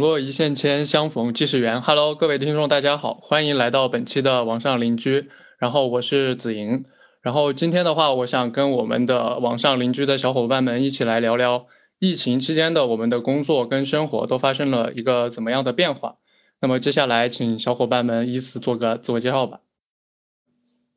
[0.00, 1.80] 络一线牵，相逢即是缘。
[1.80, 5.28] Hello，各位听众，大家好，欢迎来到本期的网上邻居。
[5.58, 6.82] 然后我是子莹。
[7.20, 11.66] 然后今天的话，我想跟我们的网上邻居的小伙伴们一起来聊聊
[11.98, 16.16] 疫情期间的我们的工作跟生活都发生了一个怎么样的变化。
[16.60, 19.60] 那么接下来，请小伙伴们依次做个自我介绍吧。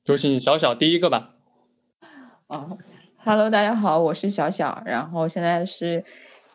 [0.05, 1.35] 有请小小第一个吧。
[2.48, 2.66] 啊
[3.17, 6.04] ，Hello，大家好，我是小小，然后现在是。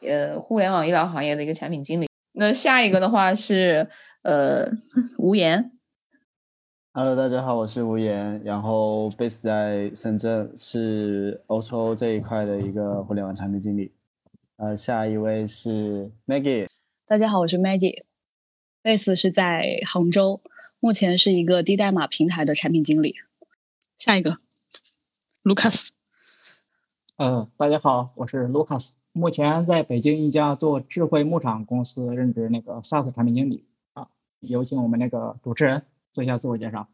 [0.00, 2.07] 呃，互联网医疗行业的一个产品经理。
[2.40, 3.88] 那下一个的话是
[4.22, 4.70] 呃，
[5.18, 5.72] 吴岩。
[6.92, 13.92] Hello，大家好，我是吴岩，然后 base 在深圳，是欧洲这一块的一个互联网产品经理。
[14.54, 16.68] 呃，下一位是 Maggie。
[17.08, 20.40] 大家好，我是 Maggie，base 是在杭州，
[20.78, 23.16] 目前是一个低代码平台的产品经理。
[23.98, 24.34] 下一个
[25.42, 25.88] ，Lucas。
[27.16, 28.90] 嗯，大家好，我是 Lucas。
[29.12, 33.64] 目前在北京一家做智慧牧场公司任职那个 SaaS 产品经理
[33.94, 34.08] 啊，
[34.40, 36.86] 有请我们那个主持人做一下自我介绍。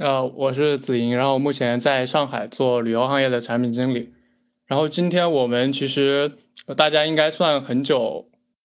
[0.00, 4.12] 呃，我是子莹，然后目前在上海做旅游行业的产品经理。
[4.66, 6.32] 然后今天我们其实
[6.76, 8.28] 大家应该算很久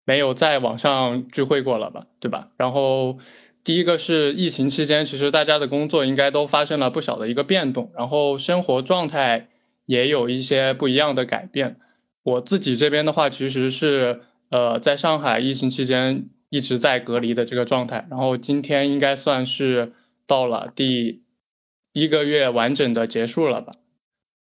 [0.04, 2.48] 没有在网上聚会过了吧，对吧？
[2.56, 3.18] 然后
[3.62, 9.48] 第一个是疫情期间，其实大家的工作应该都发生了不小的一个变动，然后生活状态
[9.86, 11.78] 也有一些不一样的改变。
[12.22, 14.20] 我自己这边的话，其实是
[14.50, 19.92] 呃，在上海疫情期间一直在隔离的这个状态，然后今天应该算是
[20.26, 21.22] 到了第
[21.92, 23.72] 一个月完整的结束了吧。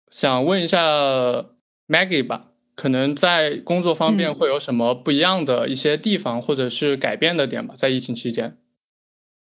[0.10, 1.46] 想问一下
[1.88, 8.58] Maggie 吧，可能在工作方面会有什么不一样的一些地方，或者是改变的点吧，在疫情期间。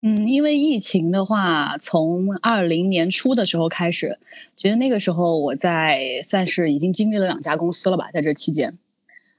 [0.05, 4.19] 嗯，因为疫情的话，从二零年初的时候开始，
[4.53, 8.77] 其实那个时候我在算是已经经历了两家公司了吧，在这期间，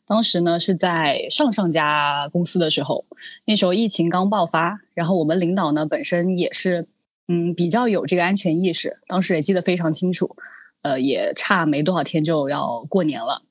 [0.07, 3.05] 当时呢是在上上家公司的时候，
[3.45, 6.87] 那时候疫情刚爆发，然后我们领导呢本身也是
[7.29, 10.35] 嗯比较有这个安全意识，当时也记得非常清楚，
[10.81, 13.43] 呃也差没多少天就要过年了，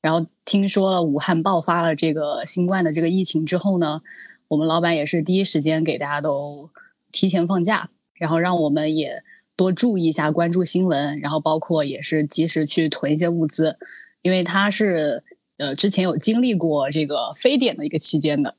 [0.00, 4.02] 然后听说了武汉爆发了这个新冠的这个疫情之后呢。
[4.48, 6.70] 我们老板也是第一时间给大家都
[7.12, 9.22] 提前放假，然后让我们也
[9.56, 13.78] 多注意一下，关注新闻，然后包括也是及时去囤一些物资，
[14.22, 15.22] 因为他是
[15.58, 18.54] 呃之前有经历过这个非典的一个期间的，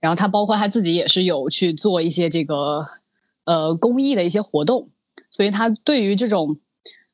[0.00, 2.84] 然后他包括他自己也是有去做一些这个
[3.44, 4.90] 呃公益的一些活动，
[5.30, 6.58] 所以他对于这种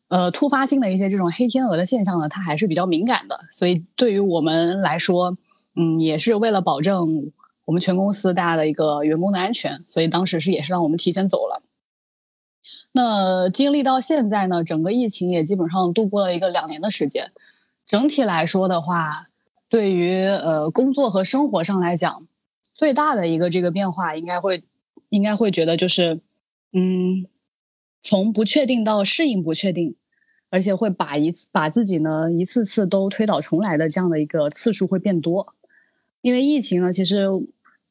[0.08, 5.36] 呃突发性的一些这种黑天鹅的现象呢，他还是比较敏感的，所以对于我们来说，
[5.76, 7.30] 嗯，也是为了保证。
[7.64, 11.62] 我们全公司大家的一个员工的安全，所以当时是也是让我们提前走了。
[12.92, 17.32] 那经历到现在呢，整个疫情也基本上度过了一个两年的时间。
[17.86, 19.28] 整体来说的话，
[19.68, 22.26] 对于呃工作和生活上来讲，
[22.74, 24.64] 最大的一个这个变化，应该会
[25.08, 26.20] 应该会觉得就是，
[26.72, 27.26] 嗯，
[28.02, 29.96] 从不确定到适应不确定，
[30.50, 35.54] 而且会把一次把自己呢一次次都推倒重来的这样的一个次数会变多。
[36.22, 37.26] 因为疫情呢，其实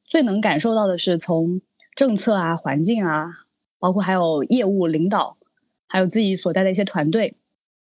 [0.04, 1.62] 最能感受到的是从
[1.96, 3.30] 政策啊、环境啊，
[3.78, 5.38] 包括还有业务领导，
[5.86, 7.36] 还有自己所在的一些团队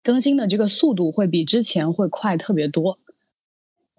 [0.02, 2.98] 更新的这个速度会比之前会快特别多。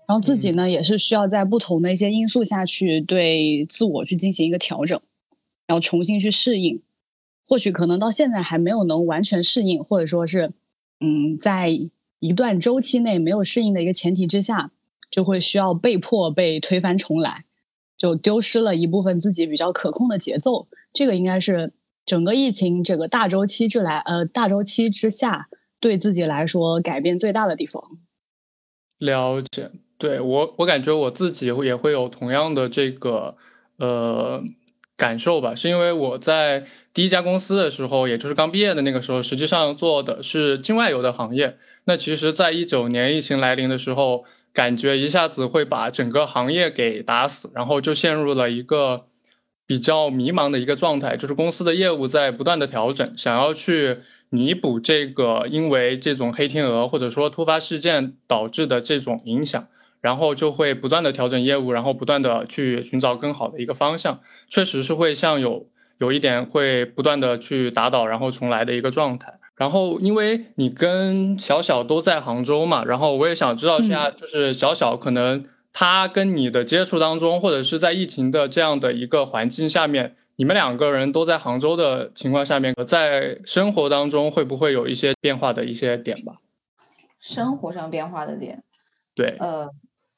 [0.08, 5.00] 然后自己呢，也是需要在不同的一些因素下去对自我去进行一个调整，
[5.68, 6.82] 然后重新去适应。
[7.48, 10.52] 或许可能到现在还没有能完全适应，或者说是
[11.00, 11.70] 嗯，在
[12.18, 14.72] 一段周期内没有适应的一个前提之下。
[15.12, 17.46] 就会需要被迫被推翻重来，
[17.98, 20.68] 就丢失了一部分自己比较可控的节奏。
[20.94, 21.74] 这个应该是
[22.06, 25.48] 整个疫情这个大周期之来呃大周期之下
[25.80, 27.84] 对自己来说改变最大的地方。
[29.00, 33.36] 了解，对我我感觉我自己也会有同样的这个
[33.78, 34.44] 呃
[34.96, 41.58] 感受吧，是因为我在第一家公司的时候，也就是刚毕业的那个时候，实际上做的是境外游的行业。
[41.86, 44.26] 那其实，在一九年疫情来临的时候。
[44.60, 49.06] 感觉一下子会把整个行业给打死，然后就陷入了一个
[49.66, 51.16] 比较迷茫的一个状态。
[51.16, 59.66] 就是公司的业务在不断的调整，想要去弥补这个因为这种黑天鹅或者说突发事件导致的这种影响，
[60.02, 64.20] 然后就会不断的调整业务，然后不断的去寻找更好的一个方向。
[64.50, 65.70] 确实是会像有
[66.00, 69.39] 有一点会不断的去打倒，然后重来的一个状态。
[69.60, 86.38] 然后，因为你跟小小都在杭州嘛，然后我也想知道一下，就是小小可能他跟你的接触当中，或者是在疫情的这样的一个环境下面，你们两个人都在杭州的情况下面，在生活当中会不会有一些变化的一些点吧？
[87.20, 88.64] 生活上变化的点，
[89.14, 89.68] 对，呃，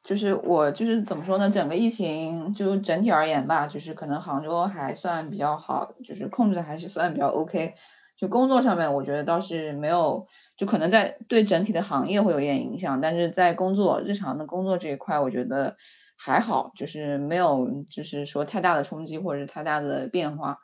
[0.04, 1.50] 就是我就是怎么说呢？
[1.50, 7.74] 整个疫情就整体而言吧，就是可能杭州还算比较好，就是控制的还是算比较 OK。
[8.22, 15.76] 就工作上面，我觉得倒是没有，就可能在对整体的行业会有一点影响，但是在工作日常的工作这一块，我觉得
[16.20, 20.60] 还好，就是没有就是说太大的冲击或者是太大的变化。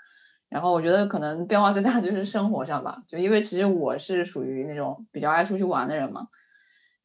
[0.50, 6.28] 然后我觉得可能变化最大就是生活上吧，就因为其实我是属于那种比较爱出去玩的人嘛。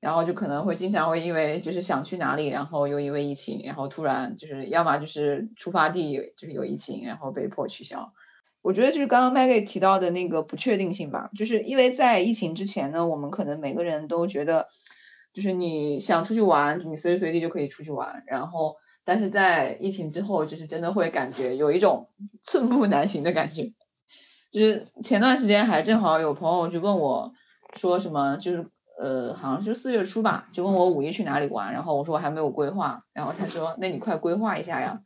[0.01, 8.13] 然后就可能会经常会因为就是想去哪里，然后又因为疫情，然后突然就是要么就是出发地就是有疫情，然后被迫取消。
[8.63, 14.69] 我觉得就是刚刚 Maggie 提到的那个不确定性吧，就是因为在疫情之前呢，我们可能每个人都觉得，
[15.33, 18.23] 就是你想出去玩，你随时随地就可以出去玩。
[18.27, 22.09] 然后，但是在疫情之后，就是真的会感觉有一种
[22.43, 23.73] 寸步难行的感觉。
[24.51, 27.33] 就是前段时间还正好有朋友就问我，
[27.77, 28.67] 说什么就是。
[29.01, 35.01] 呃，好像是四月初吧，就问我五一去哪里玩，然后我说我还没有规划，然后他说那你快规划一下呀。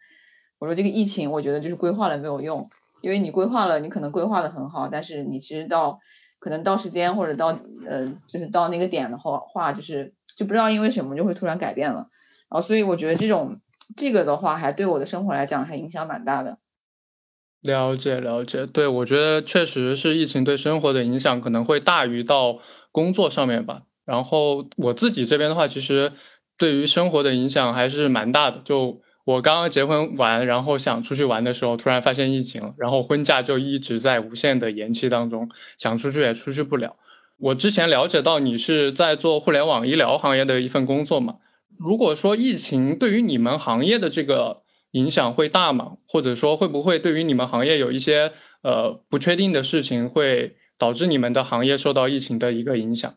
[0.59, 2.69] 我说这个疫情，我觉得就是规划了没有用，
[3.03, 6.01] 因为你规划了，你可能规划的很好，但是你其实到
[6.39, 7.59] 可能到时间或者到
[7.89, 12.09] 呃，就是到那个点的话，话就是就不知道因为什么就会突然改变了，
[12.51, 13.61] 然后所以我觉得这种
[13.97, 16.59] 这个的话，还对我的生活来讲还影响蛮大的。
[17.63, 22.59] 了解了解，对我觉得确实是疫情对生活的影响可能会大于到
[22.93, 23.83] 工作上面吧。
[24.05, 26.13] 然后我自己这边的话，其实
[26.57, 28.61] 对于生活的影响还是蛮大的。
[28.63, 36.97] 就我刚刚结婚完，然后想出去玩的时候，突然发现疫情了，然后婚假就一直在无限的延期当中，想出去也出去不了。
[37.37, 41.37] 我之前了解到你是在做互联网医疗行业的一份工作嘛？
[41.77, 44.63] 如果说疫情对于你们行业的这个。
[44.93, 45.99] 影响会大吗？
[46.09, 48.33] 或者说会不会对于你们行业有一些
[48.63, 53.13] 呃不确定的事情，会导致你们的行业受到疫情的一个影响？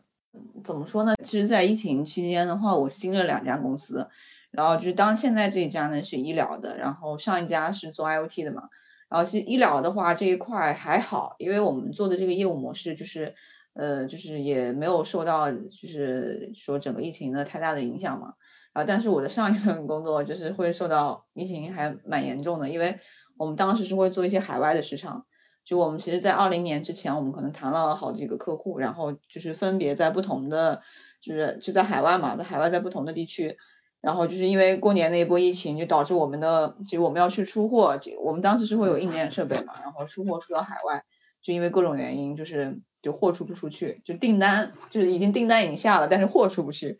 [0.62, 1.14] 怎么说呢？
[1.24, 4.08] 其实，在疫情期间的话，我是经历了两家公司，
[4.50, 8.64] 然后就是当现在这一家呢是医疗的，然后上一家是做 IOT 的嘛。
[9.08, 13.34] 然后其实医疗的话这一块还好，因为我们做的这个业务模式就是
[13.74, 18.34] 呃就是也没有受到就是说整个疫情的太大的影响嘛。
[18.72, 23.00] 啊，但是我的上一份工作就是会受到疫情还蛮严重的，因为
[23.36, 25.26] 我们当时是会做一些海外的市场，
[25.64, 30.82] 就我们其实，在二零年之前，我们可能谈了好几个客户，然后就是分别在不同的，
[31.20, 33.58] 就是就在海外嘛，在海外在不同的地区，
[34.00, 41.04] 然后就是因为过年那一波疫情，就导致我们的，其实我们要去出货，就我们当时是会有硬件设备嘛，然后出货出到海外，
[41.42, 46.98] 就因为各种原因，就是就货出不出去，就订单就是已经订单已经下了，但是货出不去。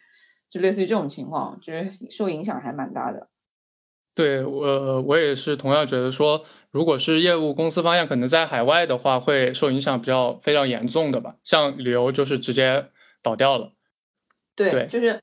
[0.50, 3.28] 就类似于这种情况，就是受影响还蛮大的。
[4.16, 11.36] 对我，我也是同样觉得说，如果是业务公司方向可能在海外的话，会受影响比较非常严重的吧。
[11.44, 12.88] 像旅游就是直接
[13.22, 13.74] 倒掉了。
[14.56, 15.20] 对，就是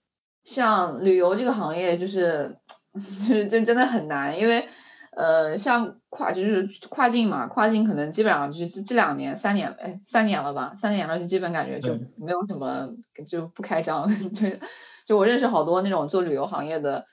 [0.47, 2.57] 像旅游这个行业， 就是
[2.93, 4.65] 就是真真的很难，因为
[5.11, 12.89] 呃，像跨就是跨境嘛，跨境可能基本上就是这这两年三年，哎，三年了吧，三年了就基本感觉就没有什么
[13.27, 14.59] 就不开张， 就是。
[15.05, 17.05] 就我认识好多那种做旅游行业的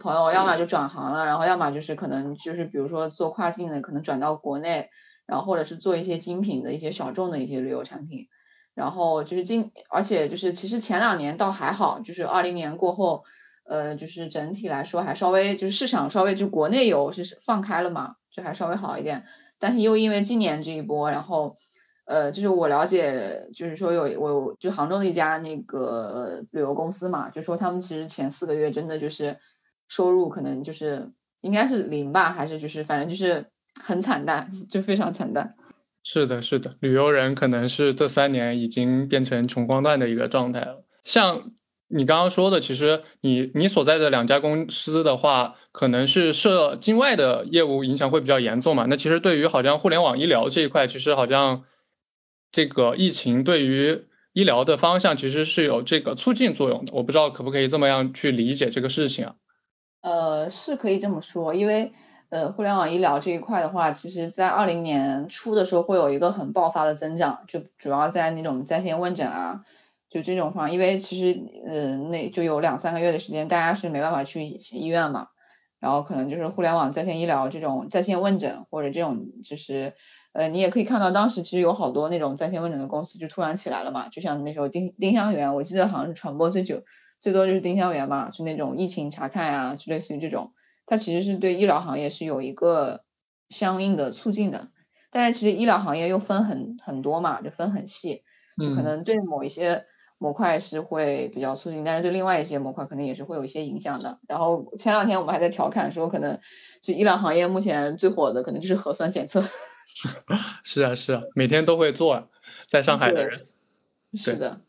[0.00, 4.88] 朋友，要么就转行了，然后要么就是可能就是比如说做跨境的，可能转到国内，
[5.26, 8.28] 然后或者是做一些精品的一些小众的一些旅游产品，
[8.74, 13.24] 然后就是今而且就是其实前两年倒还好，就是二零年过后，
[13.64, 19.24] 呃，就是整体来说还稍微就是市场稍微就国内游是放开了嘛，就还稍微好一点，
[19.58, 21.56] 但是又因为今年这一波，然后。
[22.04, 29.38] 呃，就是我了解，就是说有我就杭州的一家那个旅游公司嘛，就说他们其实前四个月真的就是
[29.86, 33.46] 收入可能就是应该是零吧，还是就是反正就是
[33.80, 35.54] 很惨淡，就非常惨淡。
[36.02, 40.84] 是的，是的，旅游人可能是这三年已经变成穷光蛋的一个状态了。
[41.04, 41.52] 像
[41.88, 48.86] 你刚刚说的，其实你你所在的两家公司的话，可能是涉境外的业务影响会比较严重嘛。
[48.88, 51.64] 那其实对于好像互联网医疗这一块，其实好像。
[52.54, 54.04] 这个疫情对于
[54.34, 59.34] 医疗的方向其实是有这个促进作用的，我不知道可不可以这么样去理解这个事情啊？
[60.02, 61.90] 呃，是可以这么说，因为
[62.32, 69.66] 呃，互联网医疗这一块的话，其实在二零年初的时候会有一个很爆发的增长，就主要在那种在线问诊啊，
[70.08, 75.26] 就这种方，因为其实呃，那就有两三个月的时间，大家是没办法去医院嘛，
[75.78, 79.92] 然后可能就是互联网在线医疗这种在线问诊或者这种就是。
[80.32, 86.82] 呃，你也可以看到，当时其实有好多那种在线问诊的公司就突然起来了嘛，就像那时候丁丁香园，我记得好像是传播最久
[87.20, 90.52] 最多就是丁香园嘛，就那种疫情查看啊，就类似于这种，
[90.86, 93.04] 它其实是对医疗行业是有一个
[93.48, 94.68] 相应的促进的。
[95.10, 98.22] 但是其实医疗行业又分很很多嘛，就分很细，
[98.56, 99.84] 就可能对某一些
[100.16, 104.20] 模块是会比较促进，但是对另外一些模块可能也是会有一些影响的。
[104.26, 106.38] 然后前两天我们还在调侃说，可能
[106.80, 109.42] 就医疗行业目前最火的可能就是核酸检测。
[110.64, 112.30] 是啊，是啊，每天都会做，
[112.66, 113.48] 在上海的人。
[114.14, 114.60] 是的。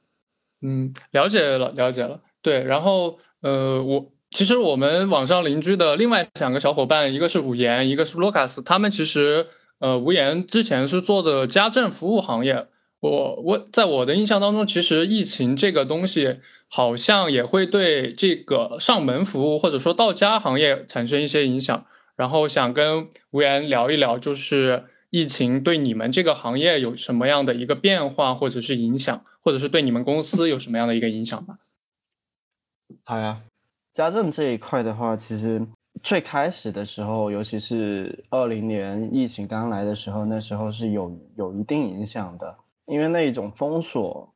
[0.62, 2.22] 嗯，了解了，了解了。
[2.42, 9.46] 对，然后呃，我其实我们网上邻居的另外两个小伙伴，一个是武言，一个是卢卡斯，他们其实
[9.78, 12.68] 呃，吴言之前是做的家政服务行业。
[13.00, 21.86] 我我在我的印象当中，其实疫情这个东西好像也会对这个上门服务或者说到家行业产生一些影响。
[22.16, 31.58] 然后想跟吴岩聊一聊，就是疫情对你们这个行业有什么样的一个变化或者是影响，或者是对你们公司有什么样的一个影响吧？
[33.04, 33.42] 好呀，
[33.94, 35.64] 家政这一块的话，其实
[36.02, 42.58] 最开始的时候，尤其是二零年疫情刚来的时候，那时候是有有一定影响的。
[42.88, 44.34] 因为那一种封锁，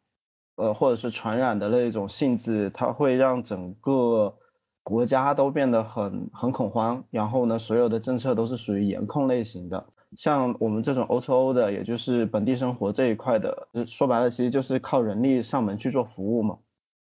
[0.57, 4.37] 呃，或者是传染的那一种性质，它会让整个
[4.83, 7.03] 国家都变得很很恐慌。
[7.09, 9.87] 然后呢，所有的政策都是属于严控类型的。
[10.15, 16.59] 像我们这种 O2O 的，也就是本地生活这一块的，说白了，其实就是靠人力上门去做服务嘛。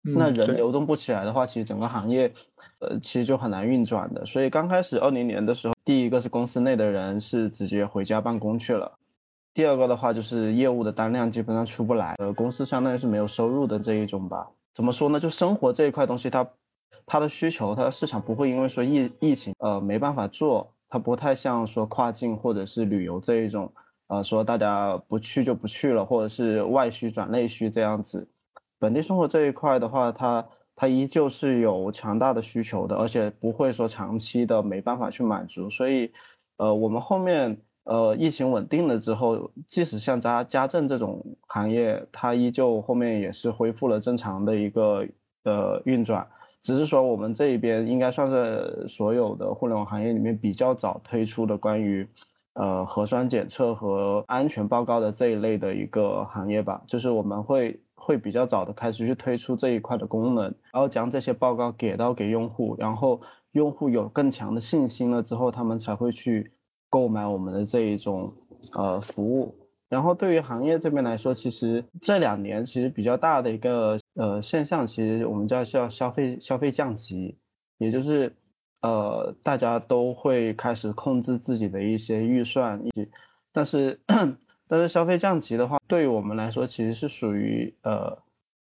[0.05, 2.31] 那人流动不起来的话，其实整个行业，
[2.81, 4.25] 呃，其实就很难运转的。
[4.27, 8.99] 所以刚开始二零年的时候，第一个是公司内的人是直接回家办公去了。
[9.55, 14.49] 第二个的话就是业务的单量基本上出不来，呃，公司相当于是没有收入的这一种吧。
[14.75, 15.19] 怎么说呢？
[15.21, 16.47] 就生活这一块东西，它
[17.07, 23.73] 它的需求，它的市场不会因为说疫疫情呃没办法做，它不太像说跨境或者是旅游这一种，
[24.09, 28.29] 呃，说大家不去就不去了，或者是外需转内需这样子。
[28.85, 35.71] 本地生活这一块的话，它它依旧是有强大的需求的，而且不会说长期的没办法去满足。
[35.71, 36.13] 所以，
[36.59, 37.63] 呃，我们后面。
[37.87, 45.07] 呃，疫情稳定了之后，即使像家家政这种行业，它依旧后面也是恢复了正常的一个
[45.45, 46.27] 呃运转。
[46.63, 52.09] 只是说我们这一边应该算是所有的互联网行业里面比较早推出的关于
[52.55, 56.83] 呃核酸检测和安全报告的这一类的一个行业吧。
[56.87, 63.21] 就是我们会会比较早的开始去推出这一块的功能，然后将这些报告给到给用户，然后
[63.53, 66.51] 用户有更强的信心了之后，他们才会去。
[66.91, 68.33] 购买我们的这一种
[68.73, 69.53] 呃服务，
[69.89, 77.37] 然后对于行业这边来说，其实这两年其实比较大的一个呃现象，其实我们叫叫消费消费降级，
[77.79, 78.33] 也就是
[78.83, 82.81] 呃大家都会开始控制自己的一些预算，
[83.51, 83.99] 但是
[84.69, 88.17] 但是消费降级的话，对于我们来说其实是属于呃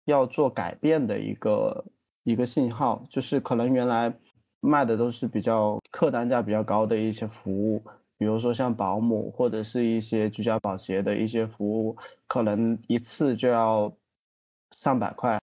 [0.04, 1.84] 要做改变的一个
[2.24, 4.14] 一个信号，就是可能原来
[4.60, 7.82] 卖的都是比较客单价比较高的一些服务。
[8.18, 13.90] 比如说像保姆或者是一些居家保洁的一些服务，可能一次就要
[14.72, 15.40] 上百块，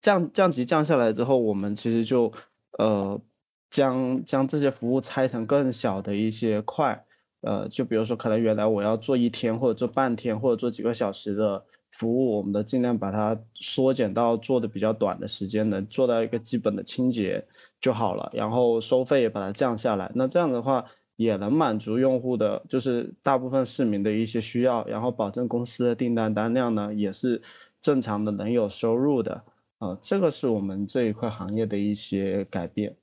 [0.00, 2.32] 降降级降下来之后，我们其实就
[2.78, 3.20] 呃
[3.68, 7.04] 将将这些服务拆成更小的一些块，
[7.40, 17.46] 呃，就比如说可能原来我要做一天或者做半天或者做几个小时的服务，我们的尽量把它缩减到做的比较短的时间，能做到一个基本的清洁
[17.80, 20.84] 就好了，然后收费也把它降下来，那这样的话。
[21.18, 27.42] 也能满足用户的，就是大部分市民的一些需要，然后保证公司的订单单量呢，也是
[27.82, 29.42] 正常的能有收入的，
[29.78, 32.96] 啊，这个是我们这一块行业的一些改变。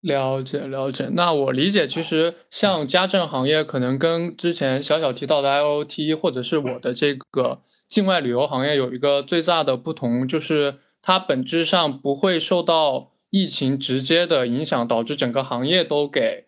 [0.00, 16.46] 了解了解，那我理解，其实像家政行业，可能跟之前小小提到的 IOT 或者是我的这个境外旅游行业有一个最大的不同，就是它本质上不会受到疫情直接的影响，导致整个行业都给。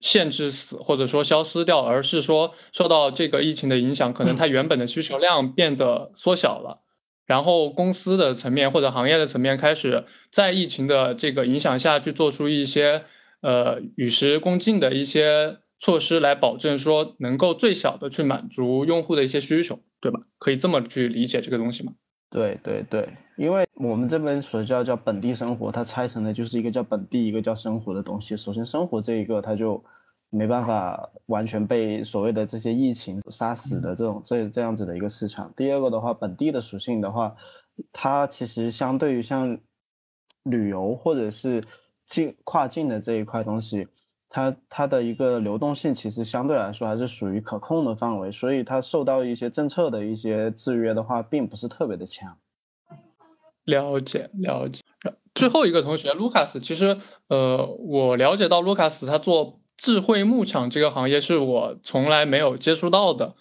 [0.00, 6.82] 限制死或者说消失掉，而是说受到这个疫情的影响，可能它原本的需求量变得缩小了，
[7.28, 13.04] 然后公司的层面或者行业的层面开始在疫情的这个影响下去做出一些
[13.42, 20.20] 呃与时共进的一些措施，来保证说能够最小的去满足用户的一些需求，对吧？
[20.38, 21.92] 可以这么去理解这个东西吗？
[22.30, 28.36] 对对对，因为我们这边所叫叫本地生活，它拆成的就是一个叫本地，一个叫生活的东西。
[28.36, 29.84] 首先，生活这一个它就
[30.30, 35.52] 没办法完全被所谓的这些疫情杀死的这种这这样子的一个市场。
[35.56, 37.34] 第二个的话，本地的属性的话，
[37.92, 39.58] 它其实相对于像
[40.42, 41.64] 旅游或者是
[42.06, 43.88] 境跨境的这一块东西。
[44.30, 52.36] 它它的一个流动性其实相对来说还是属于可控的范围，所以它受到一些政策的一些制约的话，并不是特别的强。
[53.64, 54.82] 了解了解。
[55.34, 63.36] 最后一个同学卢卡斯，其实呃，我了解到卢卡斯他做智慧牧场这个行业是我从来没有接触到的。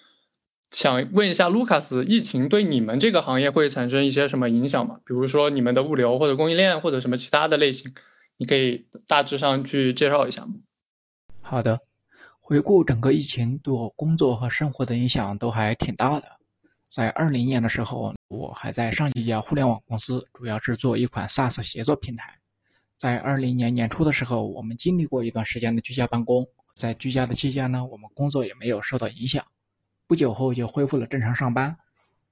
[0.69, 4.99] 想问一下卢卡斯，疫情对你们这个行业会产生一些什么影响吗？
[5.03, 7.91] 比如说你们的物流或者供应链或者什么其他的类型，
[8.37, 10.53] 你可以大致上去介绍一下吗？
[11.41, 11.79] 好的，
[12.39, 16.37] 回顾整个疫情对我工作和生活的影响都还挺大的。
[16.89, 22.36] 在二零年的时候，我还在上一家互联网公司，主要是做一款 SaaS 协作平台。
[22.97, 29.45] 在二零年年初的时候，我们经历过一段时间的居家办公，在居家的期间呢，我们工作也没有受到影响。
[30.07, 31.77] 不久后就恢复了正常上班，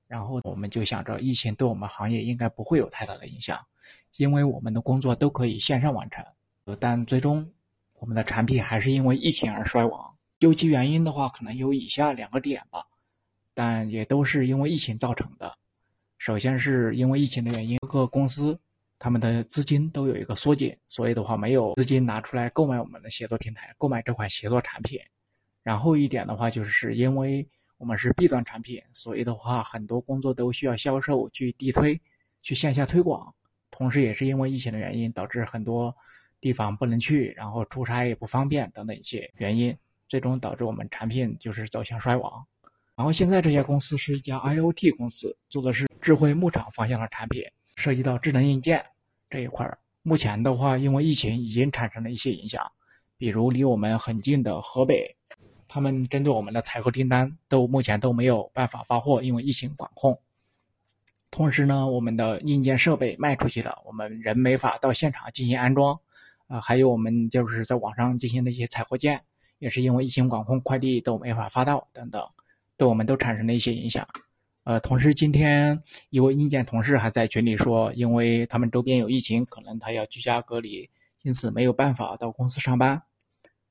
[0.08, 3.60] 然后我们就想着疫情对我们行业应该不会有太大的影响，
[4.18, 6.26] 因为我们的工作都可以线上完成。
[6.80, 7.48] 但最终
[8.00, 10.16] 我们的产品还是因为疫情而衰亡。
[10.40, 12.86] 究其原因的话，可能有以下两个点吧，
[13.54, 15.56] 但也都是因为疫情造成的。
[16.18, 18.60] 首先是因为疫情的原因，各个公司
[18.98, 25.00] 他们的资金都有一个缩减，所以的话没有资金拿出来购买我们的协作平台，购买这款协作产品。
[25.64, 27.48] 然后一点的话，就是因为
[27.78, 32.00] 我们是 B 端产品，所以的话，很多工作都需要销售去地推，
[32.42, 33.34] 去线下推广。
[33.72, 35.94] 同时，也是因为疫情的原因，导致很多
[36.40, 39.75] 地方不能去，然后出差也不方便等等一些原因，
[40.08, 42.46] 最终导致我们产品就是走向衰亡。
[42.96, 47.44] 然后现在这家公司是一家 IOT 公司，做的是智慧牧场方向的产品，
[47.75, 48.86] 涉及到智能硬件
[49.29, 49.77] 这一块儿。
[50.01, 52.72] 目前的话，因为疫情已经产生了一些影响，
[53.17, 55.15] 比如离我们很近的河北。
[55.67, 60.20] 他们针对我们的采购订单都目前都没有办法发货，因为疫情管控。
[61.32, 66.00] 同时呢，我们的硬件设备卖出去了，我们人没法到现场进行安装。
[66.48, 69.24] 啊，还有我们就是在网上进行的一些采货件，
[69.58, 72.24] 也是因为疫情管控，快递都没法发到等等，
[72.77, 74.08] 对我们都产生了一些影响。
[74.66, 80.90] 呃，同时今天一位硬件同事还在群里说，因为他们周边有疫情，可能他要居家隔离，
[81.22, 83.04] 因此没有办法到公司上班。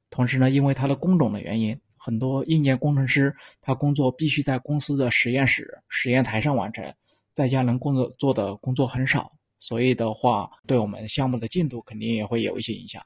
[0.08, 1.78] 同时呢，因为他的工种的原因。
[1.96, 6.94] 很多硬件工程师，他工作必须在公司的实验室、实验台上完成，
[7.32, 13.02] 在家能工作做的工作很少，所以的话，对我们项目的进度肯定也会有一些影响。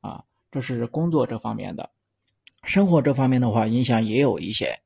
[0.00, 0.22] 啊，
[0.52, 1.90] 这是工作这方面的。
[2.62, 4.78] 生活这方面的话，影响也有一些。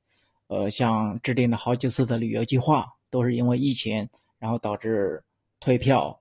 [0.50, 4.06] 呃，像制定了好几次的旅游计划，都是因为疫情，
[4.38, 5.22] 然后导致
[5.60, 6.20] 退票，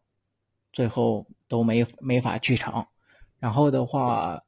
[0.72, 2.86] 最后都没没法去成。
[3.40, 4.40] 然后的话。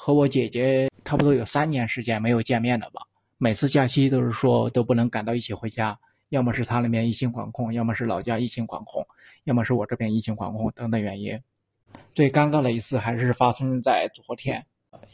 [0.00, 3.02] 和我姐姐差不多有三年时间没有见面了吧？
[3.36, 9.04] 每次假期都是说都不能赶到一起回家，要么是她那边疫情管控，要么是老家疫情管控，
[9.42, 11.36] 要么是我这边疫情管控等等原因。
[12.14, 14.64] 最尴尬的一次还是发生在昨天，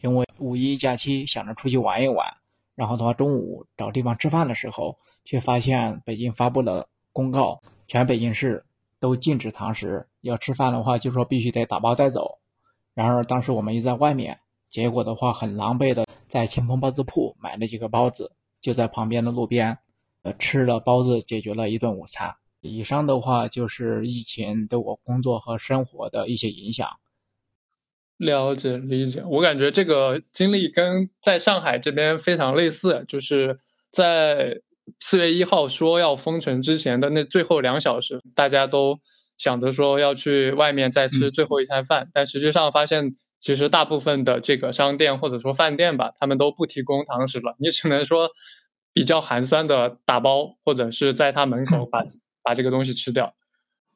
[0.03, 2.27] 因为五一假期想着出去玩一玩，
[2.75, 8.65] 然后的话中午找地方吃饭的时候，却发现北京发布了公告，全北京市
[9.01, 12.39] 都禁止堂食，要吃饭的话就说必须得打包带走。
[12.95, 14.41] 然而当时我们又在外面。
[14.71, 19.79] 结果的话，很狼狈的在清风包子铺买了几个包子，就在旁边的路边，
[20.23, 22.35] 呃，吃了包子，解决了一顿午餐。
[22.61, 26.89] 以上的话就是疫情对我工作和生活的一些影响。
[28.19, 33.59] 了解理解，我感觉这个经历跟在上海这边非常类似，就是
[33.91, 34.61] 在
[35.01, 38.99] 四月一号说要封城之前的那最后两小时，大家都
[39.37, 43.15] 想着说要去外面再吃最后一餐饭，但实际上发现。
[43.41, 48.31] 其实大部分的这个商店或者说饭店吧，他们都不提供堂食了，你只能说
[48.91, 52.03] 比较寒酸的打包，或者是在他门口 把
[52.43, 53.35] 把这个东西吃掉。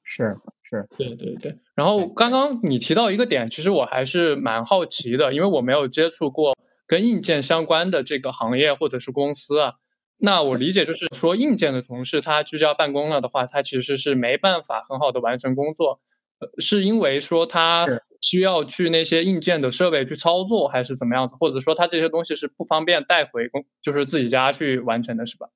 [0.04, 0.36] 是
[0.68, 1.58] 是，对对对。
[1.74, 9.74] 然后刚刚你提到一个点，其实我还是蛮好奇的，因为我没有接触过跟硬件相关的这个行业或者是公司啊。
[10.18, 16.00] 那我理解就是说，硬件的同事他居家办公了的话，他其实是没办法很好的完成工作，
[16.40, 17.86] 呃，是因为说他。
[18.20, 21.36] 需要去那些硬件的设备去操作，还是怎么样子？
[21.38, 25.46] 或者说他这些东西是不方便带回公，就是自己家去完成的，是吧？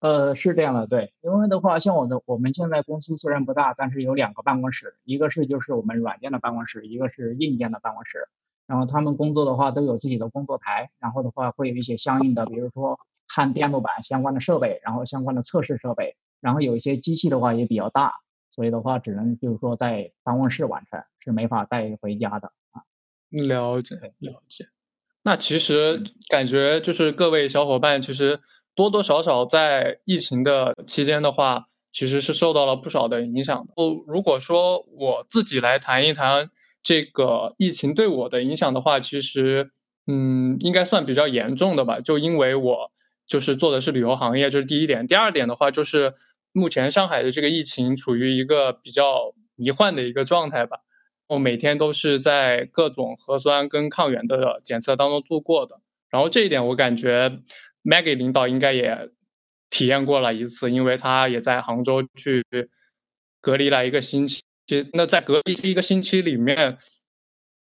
[0.00, 1.12] 呃，是这样的，对。
[1.22, 8.28] 因为的话，像我的我们现在公司虽然不大，但是有两个办公室，一个是就是我们软件的办公室，一个是硬件的办公室。
[8.66, 18.14] 然后他们工作的话都有自己的工作台，然后的话会有一些相应的，比如说焊电路板相关的设备，然后相关的测试设备，然后有一些机器的话也比较大。
[18.50, 22.82] 所以的话，只能就是说在办公室完成，是没法带回家的啊。
[23.30, 24.68] 了解了解。
[25.22, 28.40] 那其实感觉就是各位小伙伴，其实
[28.76, 33.66] 多多少少在疫情的期间的话，其实是受到了不少的影响。
[33.74, 36.50] 哦，如果说我自己来谈一谈
[36.82, 39.72] 这个疫情对我的影响的话，其实
[40.06, 41.98] 嗯，应该算比较严重的吧。
[41.98, 42.92] 就因为我
[43.26, 45.04] 就是做的是旅游行业，这是第一点。
[45.06, 46.14] 第二点的话就是。
[46.52, 50.78] 目前上海的这个疫情处于一个比较迷幻的一个状态吧，
[51.26, 55.82] 我每天都是在各种核酸跟抗原的检测当中度过的。
[56.08, 57.42] 然后这一点我感觉
[57.88, 59.08] Maggie 领导应该也
[59.70, 62.44] 体验过了一次，因为他也在杭州去
[63.40, 64.42] 隔离了一个星期。
[64.92, 66.76] 那在隔离一个星期里面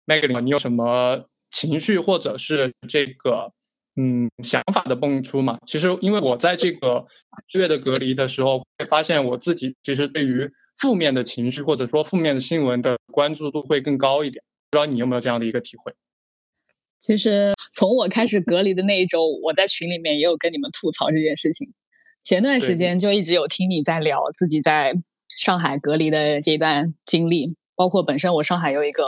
[0.07, 3.53] ，Maggie，你有什么情绪或者是这个
[3.95, 5.59] 嗯想法的蹦出吗？
[5.67, 7.05] 其实因为我在这个
[7.53, 14.43] 月的隔离的时候，会发现我自己其实对于负面的情绪或者说负面的新闻的关注度会更高一点。
[14.71, 15.93] 不知道你有没有这样的一个体会？
[16.99, 21.73] 其实从我开始隔离的那一周，我在群里面也有跟你们吐槽这件事情。
[22.23, 24.95] 前段时间就一直有听你在聊自己在
[25.37, 29.03] 上海隔离的这一段经历，包括本身我上海有一个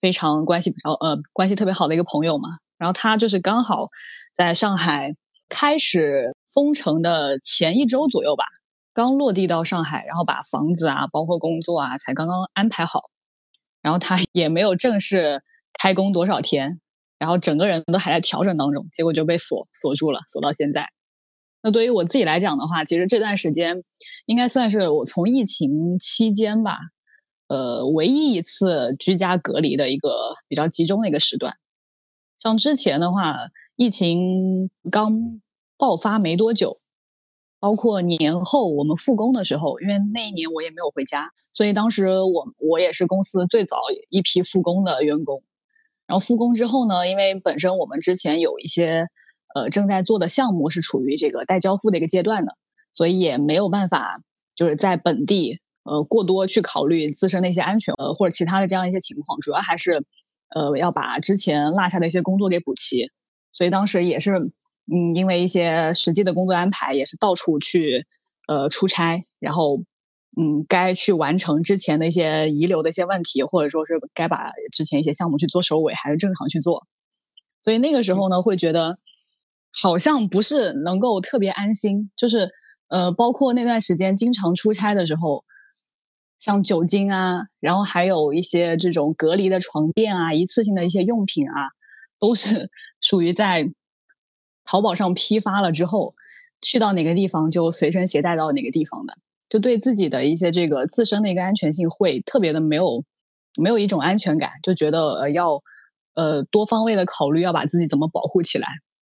[0.00, 2.48] 非常关系比较呃关系特别好的一个朋友嘛，
[2.78, 3.90] 然后他就是刚好
[4.34, 5.14] 在上海
[5.48, 8.44] 开始封城的前一周左右吧，
[8.92, 13.10] 刚落地到上海，然后把房子啊，包括工作啊，才刚刚安排好，
[13.82, 16.80] 然后他也没有正式开工多少天。
[17.22, 20.88] 然后整个人都还在调整当中，结果就被锁锁住了，锁到现在。
[21.62, 23.84] 那对于我自己来讲的话，其实这段时间
[24.26, 26.78] 应该算是我从疫情期间吧，
[27.46, 31.54] 呃，唯一一次居家隔离的一个比较集中的一个时段。
[32.38, 33.36] 像之前的话，
[33.76, 35.40] 疫情刚
[35.76, 36.80] 爆发没多久，
[37.60, 43.76] 包括年后我们复工的时候，因为那一年我也没有回家，所以当时我我也是公司最早
[44.08, 45.44] 一批复工的员工。
[46.12, 49.06] 然后复工之后呢，因为本身我们之前有一些
[49.54, 52.54] 呃正在做的项目是处于这个待交付的一个阶段的，
[52.92, 54.20] 所以也没有办法
[54.54, 60.04] 就是在本地呃过多去考虑自身的一些安全呃或者其他的这样一些情况，主要还是
[60.54, 63.06] 呃要把之前落下的一些工作给补齐。
[63.54, 68.04] 所以当时也是嗯因为一些实际的工作安排，也是到处去
[68.46, 69.82] 呃出差，然后。
[70.34, 76.86] 嗯，该去完成之前的一些遗留的一些问题，或者说是该把之前一些项目去做收尾，还是正常去做。
[77.60, 78.98] 所以那个时候呢，会觉得
[79.70, 82.10] 好像不是能够特别安心。
[82.16, 82.50] 就是
[82.88, 85.44] 呃，包括那段时间经常出差的时候，
[86.38, 91.70] 像酒精啊，然后还有一些这种隔离的床垫啊，一次性的一些用品啊，
[92.18, 93.70] 都是属于在
[94.64, 96.14] 淘宝上批发了之后，
[96.62, 99.18] 去到哪个地方就随身携带到哪个地方的。
[99.52, 103.04] 就对自己的一些这个自身的一个安全性会特别的没有，
[103.60, 105.62] 没有一种安全感，就觉得呃要
[106.14, 108.66] 呃多方位的考虑要把自己怎么保护起来，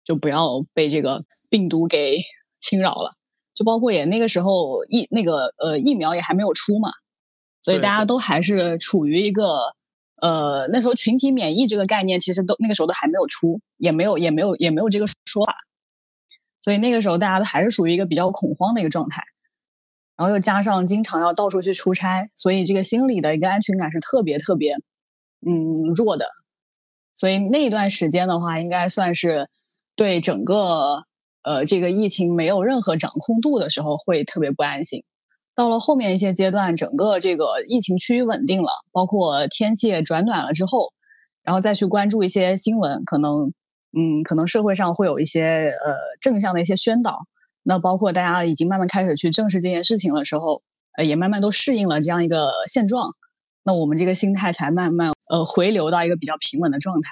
[0.05, 2.19] 就不要被这个病毒给
[2.57, 3.15] 侵扰了。
[3.53, 6.89] 就包括也那个时候疫那个呃疫苗也还没有出嘛，
[7.61, 9.75] 所以大家都还是处于一个
[10.21, 15.57] 呃那时候群体免疫这个概念其实都那个时候都还没有出，也没有也没有也没有这个说法，
[16.61, 19.25] 所以那个时候大家都还是属于一个比较恐慌的一个状态。
[20.19, 24.75] 然后又加上经常要到处去出差，所以这个心理的一个安全感是特别特别，
[25.39, 26.25] 嗯弱的。
[27.13, 29.47] 所以那一段时间的话，应该算是
[29.95, 31.05] 对整个
[31.41, 35.05] 呃这个疫情没有任何掌控度的时候，会特别不安心。
[35.55, 40.91] 到了后面一些阶段，整个这个疫情趋于稳定了，包括天气也转暖了之后，
[41.43, 43.53] 然后再去关注一些新闻，可能
[43.97, 47.21] 嗯可能社会上会有一些呃正向的一些宣导。
[47.69, 50.63] 那包括大家已经慢慢开始去正视这件事情的时候，
[50.97, 53.15] 呃，也慢慢都适应了这样一个现状，
[53.61, 57.11] 那我们这个心态才慢慢呃回流到一个比较平稳的状态。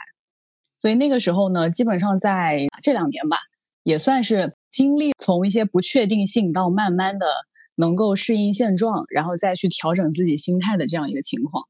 [0.79, 3.37] 所以那个时候呢，基本上在这两年吧，
[3.83, 7.27] 也算是经历从一些不确定性到慢慢的
[7.75, 11.65] 能够适应现状，然后再去调整自己心态的这样一个情况。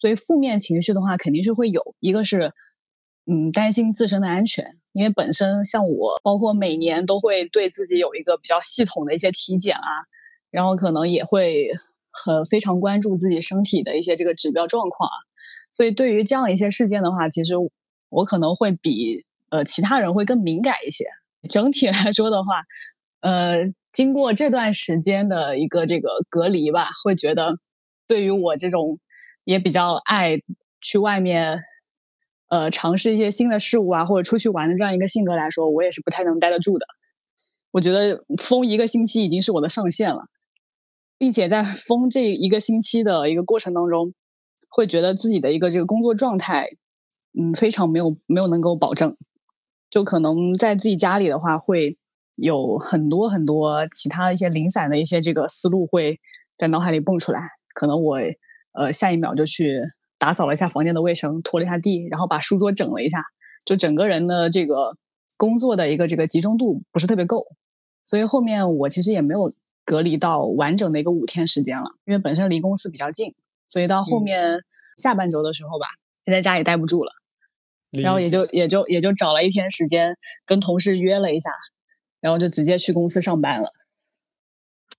[0.00, 2.52] 所以负面情绪的话，肯定是会有一个是。
[3.24, 10.04] 嗯，担心自身的安全，因为本身像我，包括每年都会对自己有一个比较系统的一些体检啊，
[10.50, 11.70] 然后可能也会
[12.10, 15.16] 很非常关注自己身体的一些这个指标状况啊，
[15.72, 17.54] 所以对于这样一些事件的话，其实
[18.10, 21.06] 我可能会比呃其他人会更敏感一些。
[21.48, 22.64] 整体来说的话，
[23.20, 27.58] 呃，经过这段时间的一个这个隔离吧，会觉得
[28.06, 28.98] 对于我这种
[29.44, 30.42] 也比较爱
[30.82, 31.62] 去外面。
[32.52, 36.84] 呃，尝试一些新的事物啊，或者出去玩的这样一个性格来说，我也是不太能待得住的。
[37.70, 40.26] 我觉得封一个星期已经是我的上限了，
[41.16, 44.12] 并且在封这一个星期的一个过程当中，
[44.68, 46.68] 会觉得自己的一个这个工作状态，
[47.32, 49.16] 嗯，非常没有没有能够保证。
[49.88, 51.96] 就可能在自己家里的话，会
[52.36, 56.20] 有很多很多其他一些零散的一些这个思路会
[56.58, 58.18] 在脑海里蹦出来，可能我
[58.72, 59.80] 呃下一秒就去。
[60.22, 63.24] 打扫了一下房间的卫生，拖了一下地，然后把书桌整了一下，
[63.66, 64.96] 就整个人的这个
[65.36, 67.48] 工作的一个这个集中度不是特别够，
[68.04, 69.52] 所以后面我其实也没有
[69.84, 73.34] 隔离到完整的一个五天时间了，因为本身离公司比较近，
[73.66, 74.62] 所以到后面
[74.96, 75.86] 下半周的时候吧，
[76.24, 77.10] 就在家里待不住了，
[77.90, 81.50] 然后也就也就也就找了一天时间跟同事约了一下，
[82.20, 83.72] 然后就直接去公司上班了，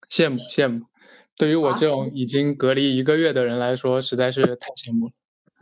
[0.09, 0.86] 羡慕羡慕。
[1.43, 5.12] 对于我这种已经隔离一个月的人来说，实在是太羡慕了。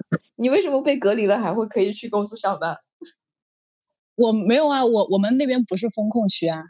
[0.37, 2.77] 你为什么被隔离了还会可以去公司上班？
[4.13, 6.61] 我没有啊，我我们那边不是风控区啊。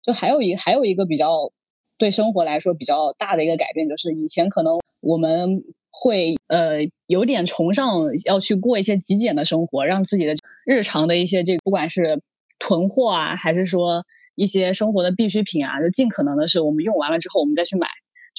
[0.00, 1.50] 就还有一还有一个比较
[1.98, 12.22] 对生活来说比较大的一个改变，就是以前可能我们会呃有点崇尚要去过一些极简的生活，让自己的日常的一些这不管是
[12.60, 14.04] 囤货啊，还是说
[14.36, 17.88] 一些生活的必需品啊，就尽可能的是我们用完了之后我们再去买。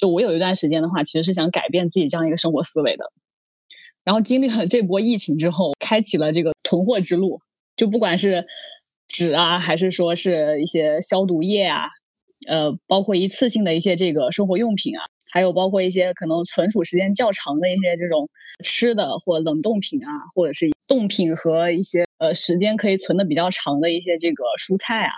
[0.02, 3.12] 就我有一段时间的话，其实是想改变自己这样一个生活思维的。
[4.02, 7.40] 然后经历了这波疫情之后，开启了这个囤货之路。
[7.76, 8.44] 就不管是
[9.06, 11.84] 纸啊，还是说是一些消毒液啊，
[12.48, 18.28] 呃，包括一次性的一些这个生活用品啊，还有包括一些可能存储时间较长的一些这种
[18.64, 25.12] 吃的或冷冻品啊，或者是冻品和一些呃时间可以存的比较长的一些这个蔬菜啊，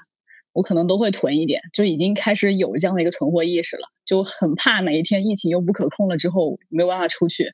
[0.54, 7.52] 我可能都会囤一点，就已经开始有这样的一个囤货意识了，就很怕哪一天疫情又不可控了之后没有办法出去。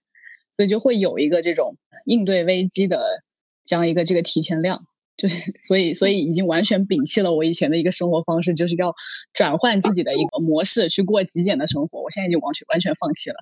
[0.53, 3.23] 所以就会有一个这种应对危机的
[3.65, 4.85] 这样一个这个提前量，
[5.17, 8.95] 就是 所以所以已经完全摒弃了我以前的一个生活方式，就是要
[9.33, 12.03] 转换自己的一个模式去过极简的生活。
[12.03, 13.37] 我现在就完全完全放弃了。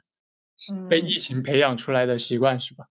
[0.89, 2.85] 被疫情培养出来的习惯是吧？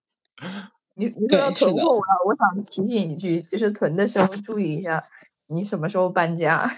[0.96, 5.04] 你你说到囤货，我我想提醒一句，就是囤的时候注意一下，
[5.48, 6.70] 你什么时候搬家？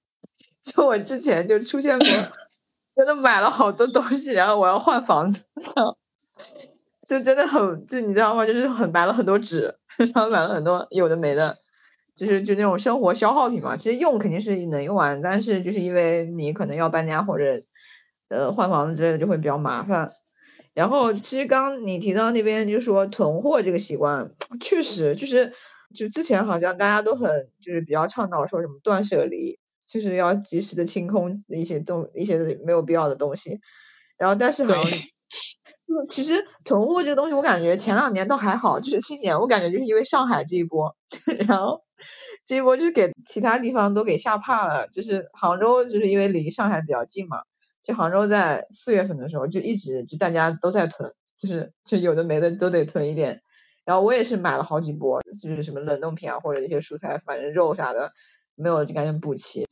[0.62, 2.06] 就我之前就出现过，
[2.96, 5.44] 真的买了好多东西，然后我要换房子。
[7.06, 8.44] 就真的很，就你知道吗？
[8.44, 11.54] 就是很买了很多纸， 然后买了很多有的没的，
[12.16, 13.76] 就是就那种生活消耗品嘛。
[13.76, 17.62] 其实用肯定是能用完，但是就是因为你可能要搬家或者
[18.28, 20.10] 呃换房子之类的，就会比较麻烦。
[20.74, 25.52] 然后其实刚你提到那边就说囤货这个习惯， 确实就是
[25.94, 27.28] 就之前好像大家都很
[27.62, 33.60] 就是比较倡导说什么断舍离，就是要及时的清空一些东一些没有必要的东西。
[34.18, 34.84] 然后但是好像。
[36.10, 40.96] 其实囤货这个东西，我感觉前两年倒还好，就是今年我感觉就是因为上海这一波，
[41.46, 41.80] 然后
[42.44, 44.88] 这一波就是给其他地方都给吓怕了。
[44.88, 47.38] 就是杭州，就是因为离上海比较近嘛，
[47.84, 53.40] 就杭州在四月份的时候就一直就大家都在囤，就是就有的没的都得囤一点。
[53.86, 58.12] 然后我也是买了好几波，就是什么冷冻品啊或者一些蔬菜，反正肉啥的
[58.56, 59.64] 没有了就赶紧补齐。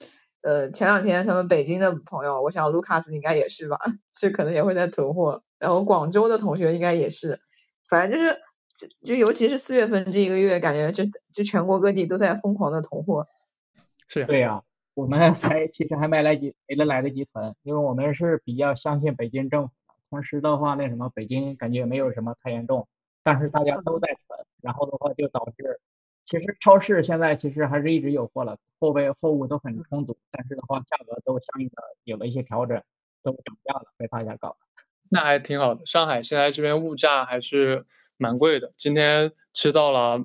[0.43, 3.79] 呃，前两天他们北京的朋友，我想卢卡斯应该也是吧，
[4.17, 5.43] 就可能也会在囤货。
[5.59, 7.41] 然后广州的同学应该也是，
[7.89, 8.39] 反正就是，
[9.05, 13.25] 就尤其是四月份这一个月，感觉就就全国各地都在疯狂的囤货。
[14.07, 14.63] 是对呀，
[14.95, 19.95] 我们还 其实还没来及没来得及囤，因为我们是比较相信北京政府的。
[20.11, 22.87] 同时的话，那什么北京感觉没有什么太严重，
[23.25, 25.81] 但是大家都在囤，然后的话就导致，
[26.25, 32.81] 其实超市现在其实还是一直有货了，货备货物都很充足，但是的话价格都相应的有了一些调整，
[33.23, 34.57] 都涨价了，被大家搞。
[35.11, 35.85] 那还挺好的。
[35.87, 37.85] 上海现在这边物价还是
[38.17, 38.73] 蛮贵的。
[38.77, 40.25] 今天吃到了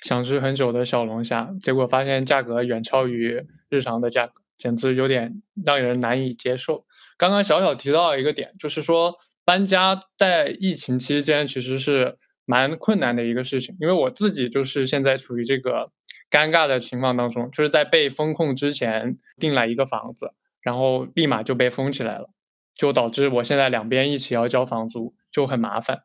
[0.00, 6.86] 想吃很久的小龙虾，结果发现价格远超于日常的价格，简直有点让人难以接受。
[7.16, 15.90] 刚刚小小提到一个点，就是说搬家在疫情期间其实是蛮困难的一个事情，因为我自己就是现在处于这个
[16.30, 22.30] 尴尬的情况当中，就是在被封控之前订了一个房子，然后立马就被封起来了。
[22.74, 26.00] 就导致我现在两边一起要交房租，就很麻烦。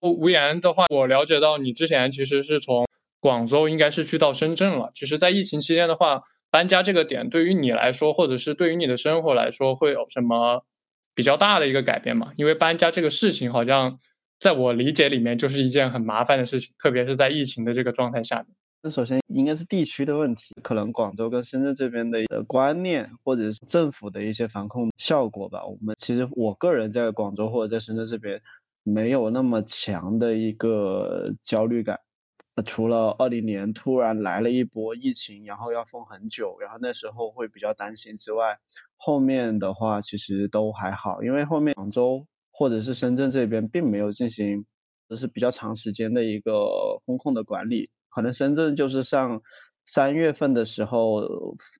[0.00, 2.84] 无言的话，我了解到你之前其实是从
[3.20, 4.90] 广州，应该是去到深圳了。
[4.92, 10.64] 其实，在疫情期间的话，搬家这个点对于你来说，或者是对于你的生活来说，会有什么
[11.14, 12.32] 比较大的一个改变吗？
[12.34, 13.96] 因为搬家这个事情，好像
[14.40, 18.46] 在我理解里面就是一件很麻烦的事情，特别是在疫情的这个状态下面。
[18.82, 25.62] 那首先应该是地区的问题，可能广州跟深圳这边的观念，或者是政府的一些防控效果吧。
[25.66, 28.40] 我们其实我个人在广州或者在深圳这边，
[28.82, 32.00] 没有那么强的一个焦虑感。
[32.64, 38.58] 除了二零年突然来了一波疫情，然后要封很久，然后那时候会比较担心之外，
[38.96, 42.26] 后面的话其实都还好，因为后面广州
[42.60, 44.62] 或者是深圳这边并没有进行，
[45.08, 46.68] 就是比较长时间的一个
[47.06, 47.88] 风控的管理。
[48.10, 49.40] 可能深圳就是上
[49.86, 51.26] 三月份的时候，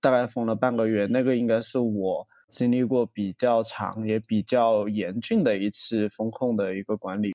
[0.01, 7.31] 大概封了半个月，那个应该是我经历过比较长也比较严峻的一次风控的一个管理，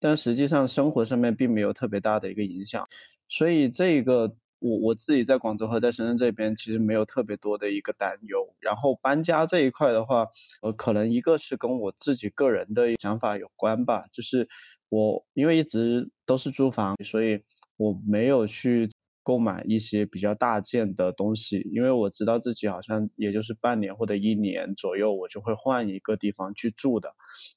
[0.00, 2.88] 但实际上生活上面并没有特别大的一个影响，
[3.28, 8.54] 所以这个我我自己在广州和在深圳这边其实没有特别多的一个担忧。
[8.60, 10.26] 然后搬家这一块的话，
[10.62, 14.48] 呃，可能一个是跟我自己个人的想法有关吧，就是
[14.88, 17.42] 我因为一直都是租房，所以。
[17.78, 18.88] 我没有去
[19.22, 27.14] 购买一些比较大件的东西，因为我知道自己好像也就是半年或者一年左右，我就会换一个地方去住的。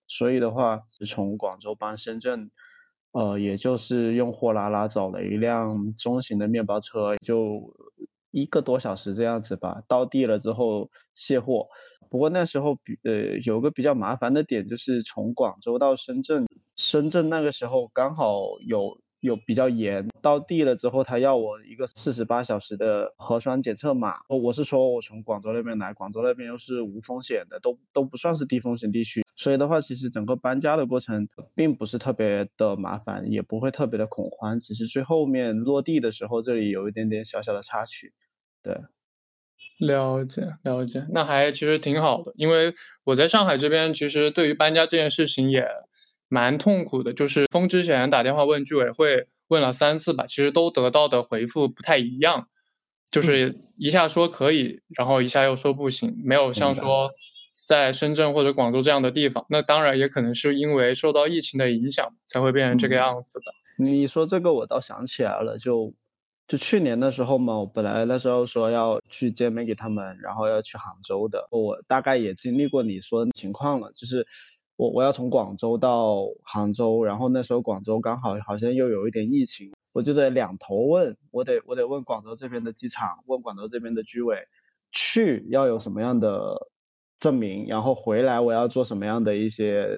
[0.08, 2.52] 所以的话，从广州搬深圳，
[3.12, 7.74] 呃，也就是用货拉拉找了一辆中型的面包车，就
[8.32, 9.82] 一个多小时这样子吧。
[9.88, 11.68] 到地了之后卸货。
[12.10, 16.46] 不过那时候比呃有个比较麻烦的点，就是从广州到深圳，
[16.76, 24.16] 深圳那个时候刚好有有比较严，到地了之后他要我一个四十八小时的核酸检测码。
[24.28, 38.14] 我是说我从广州那边来，广州那边又是无风险的，都都不算是低风险地区，所以的话其实整个搬家的过程并不是特别的麻烦，也不会特别的恐慌，只是最后面落地的时候这里有一点点小小的插曲，
[38.62, 38.78] 对。
[39.80, 45.68] 了解了解，那还其实挺好的，因为我在上海这边，其实对于搬家这件事情也
[46.28, 47.12] 蛮痛苦的。
[47.12, 52.48] 就是封之前打电话问居委会，问了三次吧，其实都得到的回复不太一样，
[53.10, 57.10] 就是一下说可以，然后一下又说不行，没有像说
[57.52, 59.46] 在深圳或者广州这样的地方。
[59.50, 63.54] 那当然也可能是因为受到疫情的影响，才会变成这个样子的。
[63.78, 65.94] 你说这个，我倒想起来了，就。
[66.48, 71.48] 就去年的时候嘛，我本来那时候说要去见 Maggie 他们，然后要去杭州的。
[71.50, 74.28] 我大概也经历过你说的情况了，就是
[74.76, 84.46] 我我要从广州到杭州，然后那时候广州刚好好像又有一点疫情，我就得两头问，我得我得问广州这边的机场，问广州这边的居委，
[84.92, 86.68] 去要有什么样的
[87.22, 89.98] 证明，然后回来我要做什么样的一些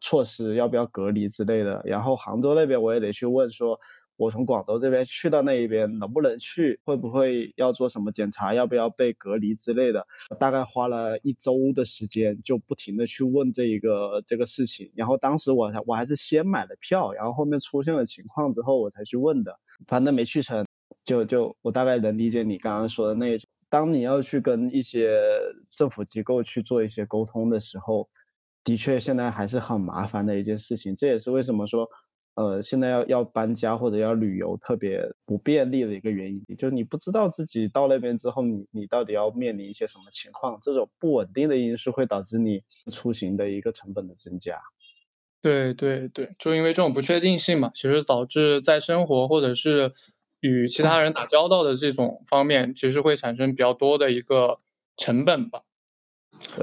[0.00, 1.82] 措施，要不要隔离之类的。
[1.84, 3.76] 然后杭州那边我也得去问说。
[4.18, 6.80] 我从广州这边去到那一边能不能去？
[6.82, 8.52] 会不会要做什么检查？
[8.52, 10.04] 要不要被隔离之类的？
[10.40, 14.90] 大概花了一周的时间，就不停的去问这一个这个事情。
[14.96, 19.56] 然后当时我还我还是先买了票，然后后面出现了情况之后我才去问的。
[19.86, 20.66] 反正没去成，
[21.04, 23.48] 就就我大概能理解你刚刚说的那一种。
[23.70, 25.20] 当你要去跟一些
[25.78, 28.08] 政府机构去做一些沟通的时候，
[28.64, 30.94] 的确现在还是很麻烦的一件事情。
[30.96, 31.88] 这也是为什么说。
[32.34, 42.62] 呃，现在要要搬家或者要旅游，特别不便利的一个原因，就是你不知道自己到那边之后，你你到底要面临一些什么情况，这种不稳定的因素会导致你
[42.92, 44.56] 出行的一个成本的增加。
[45.42, 49.92] 对对对，就因为这种不确定性嘛，其实导致在生活或者是
[50.38, 54.58] 与其他人打交道的这种方面，其实会产生比较多的一个
[54.96, 55.62] 成本吧。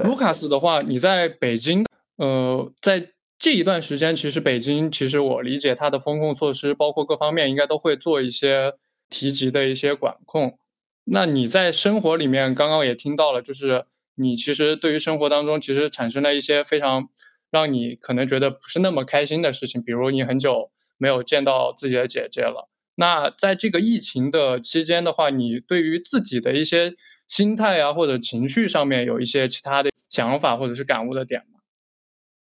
[0.02, 1.84] 卢卡斯的话，你在北京，
[2.16, 3.12] 呃，在。
[3.38, 8.72] 这一段时间，其实北京，其实我理解它的风控措施，包括各方面，应该都会做一些
[9.10, 10.58] 提及的一些管控。
[11.04, 13.84] 那你在生活里面，刚刚也听到了，就是
[14.14, 17.10] 你其实对于生活当中，其实产生了一些非常
[17.50, 22.70] 让你可能觉得不是那么开心的事情，比如你很久没有见到自己的姐姐了。
[22.96, 26.94] 那在这个疫情的期间的话，你对于自己的一些
[27.26, 31.60] 心态啊，或者情绪上面有一些其他的想法或者是感悟的点吗？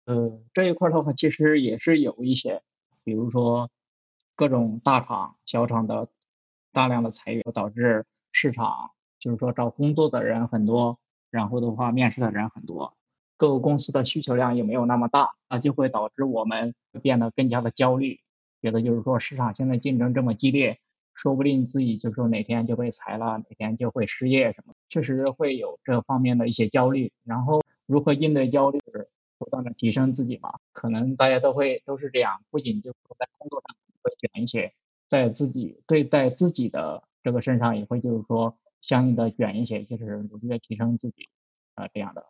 [0.05, 2.61] 呃，这一块的话，其实也是有一些，
[3.05, 3.69] 比如说
[4.35, 6.09] 各种大厂、小厂的
[6.73, 10.99] 大量的裁员，导致市场就是说找工作的人很多，
[11.31, 12.97] 然后的话面试的人很多，
[13.37, 18.19] 各个公司的需求量也没有那么大，那就会导致我们变得更加的焦虑，
[18.63, 20.79] 觉得就是说市场现在竞争这么激烈，
[21.13, 27.11] 说不定自己就是说哪天就被裁了，哪天就会失业什么，确实会有这方面的一些焦虑。
[27.25, 28.79] 然后如何应对焦虑？
[29.39, 34.73] 不断的提升自己嘛，可能大家都会都是这样，不仅就是在工作上会卷一些，
[35.09, 41.27] 在自己对待自己的这个身上也会就是说相应的卷一些，就是努力的提升自己
[41.75, 42.25] 啊这样的。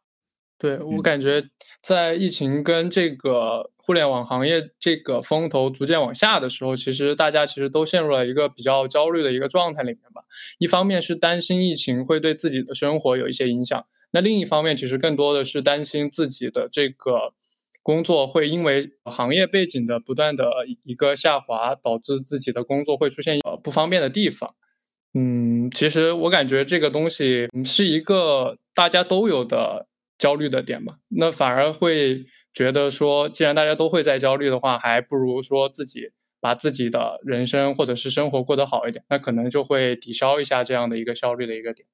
[0.58, 1.48] 对我感觉，
[1.84, 10.24] 在疫情跟这个互联网行业这个风头逐渐往下的时候，其实大家其实都陷入了一个比较焦虑的一个状态里面吧。
[10.58, 17.34] 一方面是担心疫情会对自己的生活有一些影响，那另一方面其实更多的是担心自己的这个
[17.82, 20.50] 工作会因为行业背景的不断的
[20.86, 24.56] 一个下滑，导致自己的工作会出现呃不方便的地方。
[25.14, 29.88] 嗯，其实我感觉这个东西是一个大家都有的。
[30.16, 32.24] 焦虑的点嘛，那反而会
[32.54, 41.88] 觉得说，既然大家都会在焦虑的话，还不如说自己把自己的人生或者是生活过得好一点，那可能就会抵消一下这样的一个焦虑的一个点。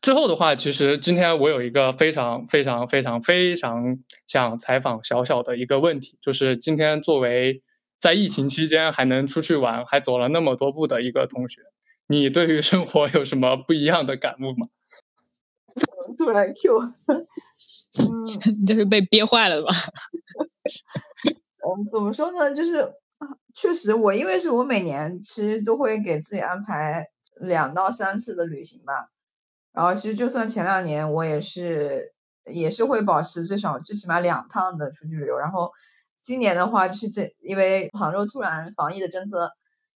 [0.00, 7.62] 最后的话，其实今天我有一个非常非常非常非常想采访小小的一个问题，就是今天作为
[7.98, 11.60] 在疫情期间还能出去玩，还走了那么多步的一个同学，
[12.06, 14.68] 你对于生活有什么不一样的感悟吗？
[16.16, 16.80] 突然 Q，
[17.98, 18.26] 嗯，
[18.66, 19.72] 就是被憋坏了吧？
[21.64, 22.54] 嗯，怎么说呢？
[22.54, 22.94] 就是
[23.54, 27.06] 确实，我因为是我每年其实都会给自己安排
[27.40, 29.10] 两到三次的旅行吧。
[29.72, 35.36] 然后其实就算前两年我也是也是会保持最少最起码两趟的出去旅游。
[35.38, 35.70] 然后
[36.20, 39.52] 今年的话，就是这因为杭州突然防疫的政策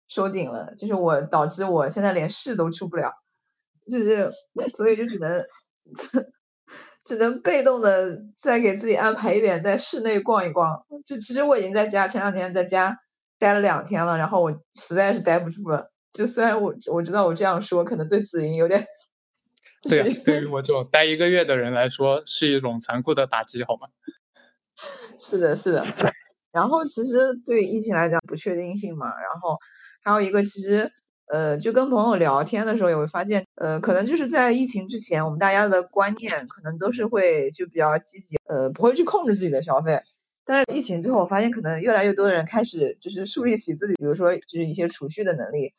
[0.07, 3.13] 收紧了，就是我导致我现在连市都出不了，
[3.89, 4.31] 就是
[4.73, 5.39] 所以就只能
[7.09, 10.85] 只能被动的再给自己安排一点在室内逛一逛。
[11.03, 12.99] 就其实我已经在家前两天在家。
[13.41, 15.93] 待了两天了，然后我实在是待不住了。
[16.11, 18.83] 就虽然我我知道我这样说可能对子莹有点，
[19.87, 23.87] 对啊，对于我这种待一个月的人来说是一种残酷的打击，好吗？
[25.17, 25.87] 是的，是的。
[26.51, 29.57] 然后其实对疫情来讲不确定性嘛，然后
[30.03, 30.91] 还有一个其实
[31.29, 39.99] 呃，就跟朋友聊天的时候也会发现，呃，可能就是在疫情之前，我们大家的观念可能都是会就比较积极，呃，不会去控制自己的消费。
[40.43, 45.71] 但是疫情之后，我发现可能越来越多的人开始就是树立起自己，比如说就是一些储蓄的能力，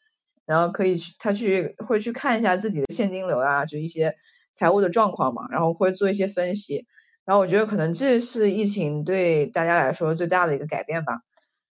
[0.46, 4.14] 然后可以去他去会去看一下自己的现金流啊，就一些
[4.52, 6.86] 财务的状况嘛，然后会做一些分析。
[7.24, 11.22] 然后我觉得可能这是疫情对大家来说最大的一个改变吧。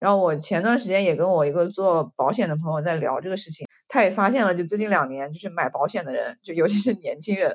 [0.01, 7.55] 然后我前段时间也跟我一个做保险的朋友在聊这个事情，他也发现了，就最近两年就是买保险的人，就尤其是年轻人，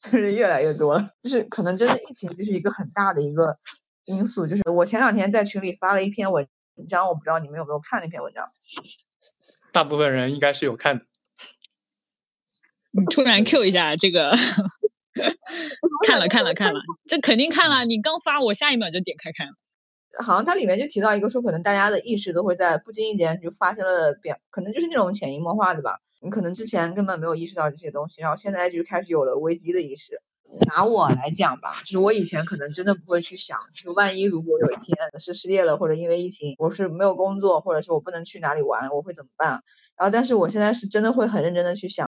[0.00, 1.10] 就是越来越多了。
[1.22, 3.58] 就是可能真的疫情就是一个很大的一个。
[4.04, 6.48] 因素就是我前两天在群里发了一篇文
[6.88, 8.44] 章，我不知道你们有没有看那篇文章。
[9.72, 11.04] 大部分人应该是有看的。
[12.90, 14.32] 你突然 Q 一下这个，
[16.08, 17.84] 看了看了看了，这肯定看了。
[17.84, 19.52] 你刚发，我下一秒就点开看了。
[20.18, 26.00] 好像它里面就提到一个说，可能大家的意识都会在不经意间就发生了变，可能就是那种潜移默化的吧。
[26.20, 30.20] 你可能之前根本没有意识到这些东西，然后现在就开始有了危机的意识。
[30.66, 39.62] 拿我来讲吧，就是我以前可能真的不会去想，就万一如果有一天是失业了，或者因为疫情我是没有工作，或者是我不能去哪里玩，我会怎么办？
[39.96, 42.06] 然后，但是我现在是真的会很认真的去想。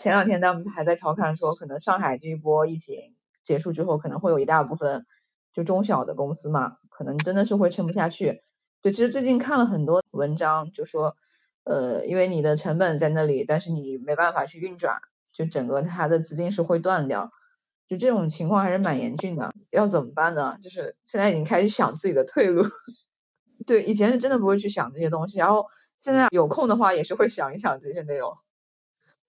[0.00, 2.96] 前两天他们还在调侃说，可能上海这一波疫情
[3.44, 5.04] 结束之后，可能会有一大部分
[5.52, 8.42] 就中小的公司嘛，可能真的是会撑不下去。
[8.80, 11.16] 对，其实最近看了很多文章，就说，
[11.64, 15.00] 呃，因为你的成本在那里，但是你没办法去运转，
[15.32, 17.30] 就整个它的资金是会断掉。
[17.86, 20.56] 就这种情况还是蛮严峻的，要怎么办呢？
[20.62, 22.64] 就是现在已经开始想自己的退路。
[23.66, 25.66] 对，以前是真的不会去想这些东西，然后
[25.98, 28.32] 现在有空的话也是会想一想这些内容。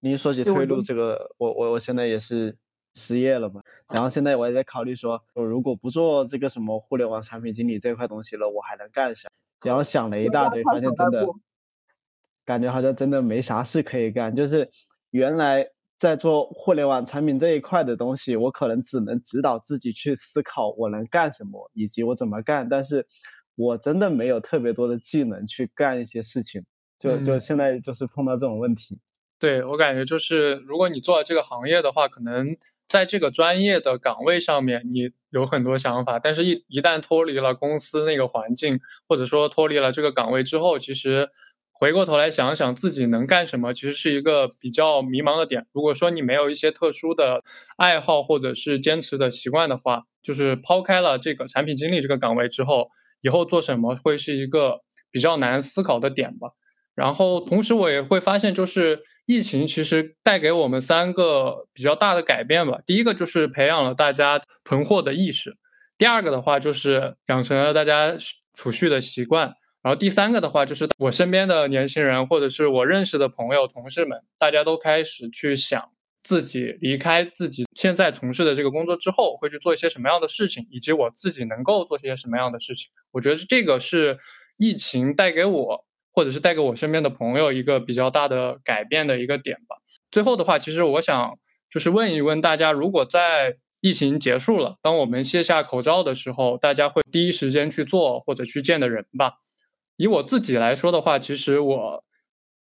[0.00, 2.56] 您说起退路这个，我我我现在也是
[2.94, 9.28] 失业了嘛，然后现在我也在考虑说，我如果不做这个什么互联网产品经理这块东西了，我还能干啥？
[9.62, 11.26] 然后想了一大堆，发现真的
[12.44, 14.70] 感觉好像真的没啥事可以干，就是
[15.10, 15.68] 原来。
[15.96, 22.68] 在做互联网产品这一块的东西，我可能只能指导自己去思考我能干什么，以及我怎么干。
[22.68, 23.06] 但是，
[23.54, 26.62] 我真的没有特别多的技能去干一些事情。
[26.98, 28.98] 就就现在就是碰到这种问题。
[29.44, 41.28] 对我感觉就是，如果你做了这个行业的话，可能在这个专业的岗位上面你有很多想法，但是一一旦脱离了公司那个环境，或者说脱离了这个岗位之后，其实。
[41.76, 45.66] 回过头来想想自己能干什么，其实是一个比较迷茫的点。
[45.72, 47.42] 如果说你没有一些特殊的
[47.76, 52.90] 爱好或者是坚持的习惯的话，就是抛开了这个产品经理这个岗位之后，
[53.22, 56.50] 以后做什么会是一个比较难思考的点吧。
[56.94, 62.80] 然后同时我也会发现，就是疫情其实带给我们三个比较大的改变吧。
[62.86, 65.56] 第一个就是培养了大家囤货的意识，
[65.98, 68.16] 第二个的话就是养成了大家
[68.54, 69.54] 储蓄的习惯。
[69.82, 75.90] 然后第三个的话，就是我身边的年轻人，或者是我认识的朋友、同事们，大家都开始去想
[76.22, 82.88] 自己离开自己现在从事的这个工作之后，会去做一些什么样的事情，以及我自己能够做些什么样的事情。
[83.10, 84.16] 我觉得这个是
[84.56, 85.84] 疫情带给我，
[86.14, 89.76] 或者是带给我身边的朋友一个比较大的改变的一个点吧。
[90.12, 91.38] 最后的话，其实我想
[91.68, 99.34] 就是问一问大家，如果在疫情结束了，当我们卸下口罩的时候，大家会第一时间去做或者去见的人吧？
[99.96, 102.04] 以我自己来说的话，其实我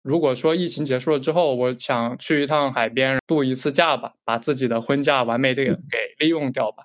[0.02, 6.84] 如果说疫情结束了之后，我想去一趟海边度一次假吧，把自己的婚假完美的给利用掉吧。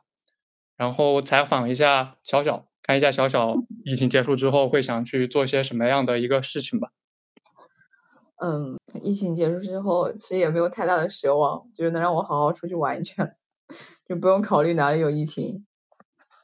[0.77, 3.53] 然后采访一下小小，看一下小小
[3.85, 6.89] 疫情结束之后会想去做些什么样的一个事情吧。
[8.41, 13.35] 嗯，疫情结束之后，其实也没有太大的奢望，就是能让我好好出去玩一圈，
[14.09, 15.67] 就不用考虑哪里有疫情，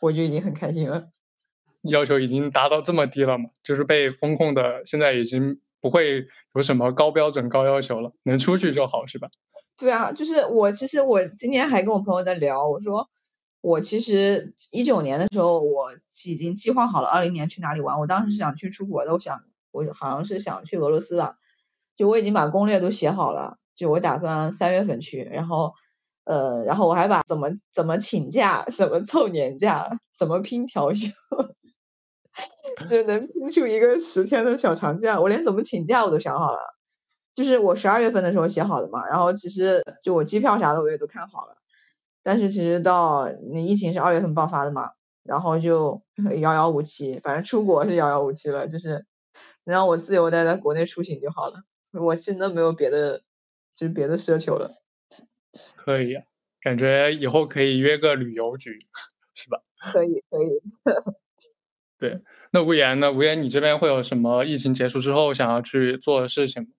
[0.01, 1.07] 我就已经很开心了。
[1.81, 3.49] 要求已经达到这么低了嘛？
[3.63, 9.27] 就是被风控的，现在已经不会有什么高标准、高要求了，能出去就好，是吧？
[9.79, 13.09] 对啊，就是我其实我今天还跟我朋友在聊，我说
[13.65, 15.91] 我其实一九年的时候我
[16.27, 19.41] 已经计划好了二零年去哪里玩，我当时是想去出国的，我想
[19.71, 21.39] 我好像是想去俄罗斯吧，
[21.95, 25.73] 就我已经把攻略都写好了，就我打算三月份去，然后
[26.25, 31.09] 呃，然后我还把怎么怎么请假、怎么凑年假、怎么拼调休，
[32.87, 36.59] 就能拼出一个十天的小长假，我连怎么请假我都想好了。
[37.33, 41.57] 就是我十二月份的时候写好的嘛，然后其实就我机票啥的我也都看好了，
[42.25, 46.01] 但是其实到那疫情是二月份爆发的嘛，然后就
[46.41, 49.05] 遥遥无期，反正出国是遥遥无期了，就是
[49.65, 51.53] 能让我自由待在国内出行就好了，
[51.93, 53.19] 我真的没有别的，
[53.71, 54.71] 就是别的奢求了。
[55.75, 56.17] 可以，
[56.59, 58.79] 感觉以后可以约个旅游局，
[59.35, 59.61] 是吧？
[59.93, 60.49] 可以，可以。
[61.99, 63.11] 对，那无言呢？
[63.11, 66.69] 无言，你这边会有什么疫情结束之后想要去做的事情吗？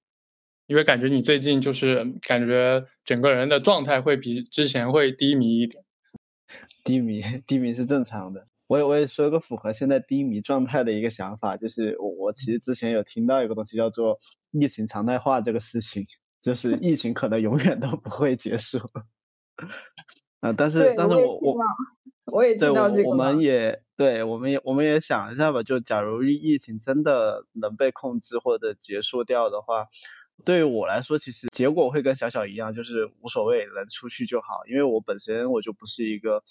[0.66, 5.84] 因为感觉你最近就是感觉整个人的状态会比之前会低迷一点。
[6.84, 8.44] 低迷， 低迷是正常的。
[8.68, 14.18] 我也我也说个符合现在低迷状态的一个想法，就是我我其实之前有听到一个东西叫做
[14.52, 16.04] 疫情常态化这个事情，
[16.40, 18.78] 就是疫情可能永远都不会结束。
[20.40, 21.56] 啊，但是但是我我
[22.32, 29.86] 我也听到这个，我们也对，我们也我们也想一下吧，就假如疫情真的能被控制或者结束掉的话。
[30.44, 34.60] 对于我来说，其实结果会跟小小一样，就是无所谓，能出去就好。
[34.68, 36.42] 因为我本身我就不是一个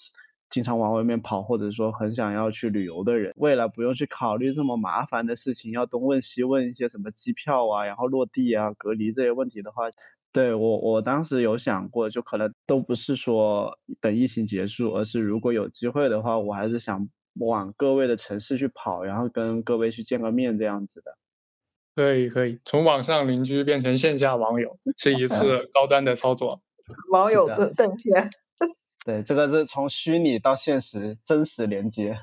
[0.50, 3.32] 经常往外面跑，或者说很想要去旅游的人。
[3.36, 9.84] 为了不用去考虑这么麻烦的事情，要东问西问一些什么机票啊，然后落地啊、隔离这些问题的话，
[10.32, 17.08] 对我我当时有想过，就可能都不是说等疫情结束，而是如果有机会的话，我还是想
[17.40, 21.16] 往各位的城市去跑，然后跟各位去见个面这样子的。
[21.96, 26.60] 可以可以，从网上邻居变成线下网友，是一次高端的操作。
[27.10, 28.10] 网友的正确。
[29.02, 32.18] 对，这个是从虚拟到现实真实连接，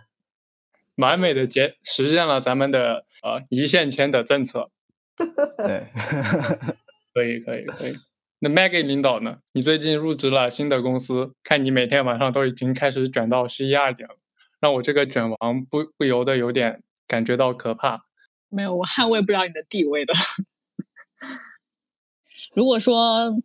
[0.97, 4.69] 完美的结实现了咱们的呃一线牵的政策。
[5.17, 5.87] 对，
[7.13, 7.97] 可以可以可以。
[8.39, 9.39] 那 Maggie 领导呢？
[9.53, 14.15] 你最近入职了新的公司，看你每天晚上都已经开始卷到十一二点了，
[14.59, 18.05] 让我这个卷王不不由得有点感觉到可怕。
[18.53, 20.13] 没有，我捍卫不了你的地位的。
[22.53, 23.35] 如果说，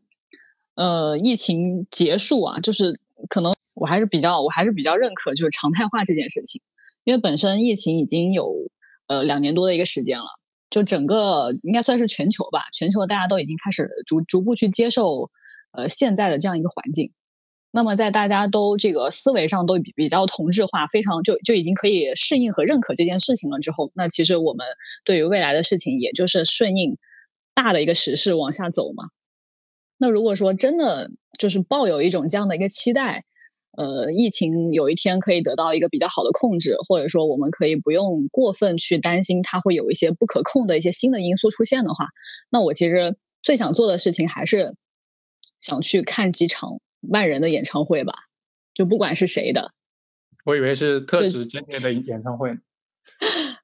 [0.74, 2.92] 呃，疫情结束啊，就是
[3.30, 6.60] 可能我还是比较，我还是比较认可就是常态化这件事情，
[7.04, 8.52] 因为本身疫情已经有
[9.06, 10.26] 呃两年多的一个时间了，
[10.68, 15.30] 就整个应该算是全球吧，全球大家都已经开始逐逐步去接受
[15.72, 17.12] 呃现在的这样一个环境。
[17.70, 24.66] 那么，在大家都这个思维上都比比较同质化，非常就就已经可以适应和认可这件事情了之后，那其实我们
[25.04, 26.96] 对于未来的事情，也就是顺应
[27.54, 29.10] 大的一个时势往下走嘛。
[29.98, 33.24] 那如果说真的就是抱有一种这样的一个期待，
[33.76, 42.06] 呃，疫情有一天可以得到一个比较好的控制，或者说我们可以不用过分去担心它会有一些不可控的一些新的因素出现的话，
[42.50, 44.74] 那我其实最想做的事情还是
[45.60, 46.80] 想去看几场。
[47.00, 48.12] 万人的演唱会吧，
[48.74, 49.72] 就不管是谁的，
[50.44, 52.56] 我以为是特指今年的演唱会。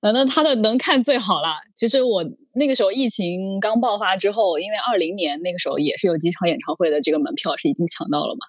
[0.01, 1.49] 呃，那他的能看最好了。
[1.75, 2.25] 其实我
[2.55, 8.47] 那个时候疫情刚爆发之后，因为二零年那个时候也是有几场演唱会的这个门票是已经抢到了嘛。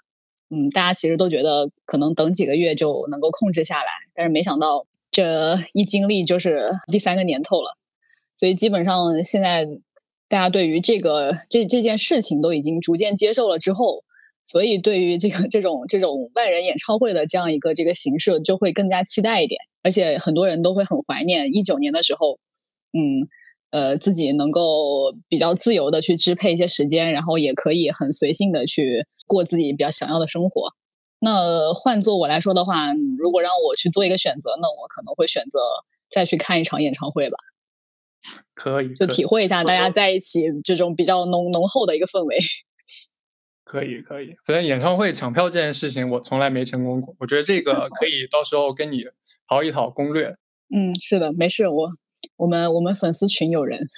[0.50, 7.78] 嗯，大家其实都觉得可能等几个月就能够控制下来，但是没想到这一经历就是第三个年头了。
[8.36, 9.66] 所以基本上现在
[10.28, 14.04] 大家对于这个这这件事情都已经逐渐接受了之后。
[14.46, 19.60] 所以，对于这个这种这种万人演唱会的这样一个这个形式，就会更加期待一点。
[19.82, 22.40] 而且，很多人都会很怀念一九年的时候，
[22.94, 23.28] 嗯，
[23.72, 30.74] 呃，自己能够比较自由的去支配一些时间，然后也可以很随性的去过自己比较想要的生活。
[31.20, 35.60] 那换做我来说的话，如果让我去做一个选择，那我可能会选择
[36.08, 37.38] 再去看一场演唱会吧。
[38.54, 42.38] 可以，就体会一下大家在一起这种比较浓浓厚的一个氛围。
[43.66, 49.04] 可以可以，反正演唱会抢票这件事情我从来没成功过，我觉得这个可以到时候跟你
[49.48, 50.38] 讨一讨攻略。
[50.70, 51.90] 嗯，是的，没事，我
[52.38, 53.90] 我们我们粉丝群有人。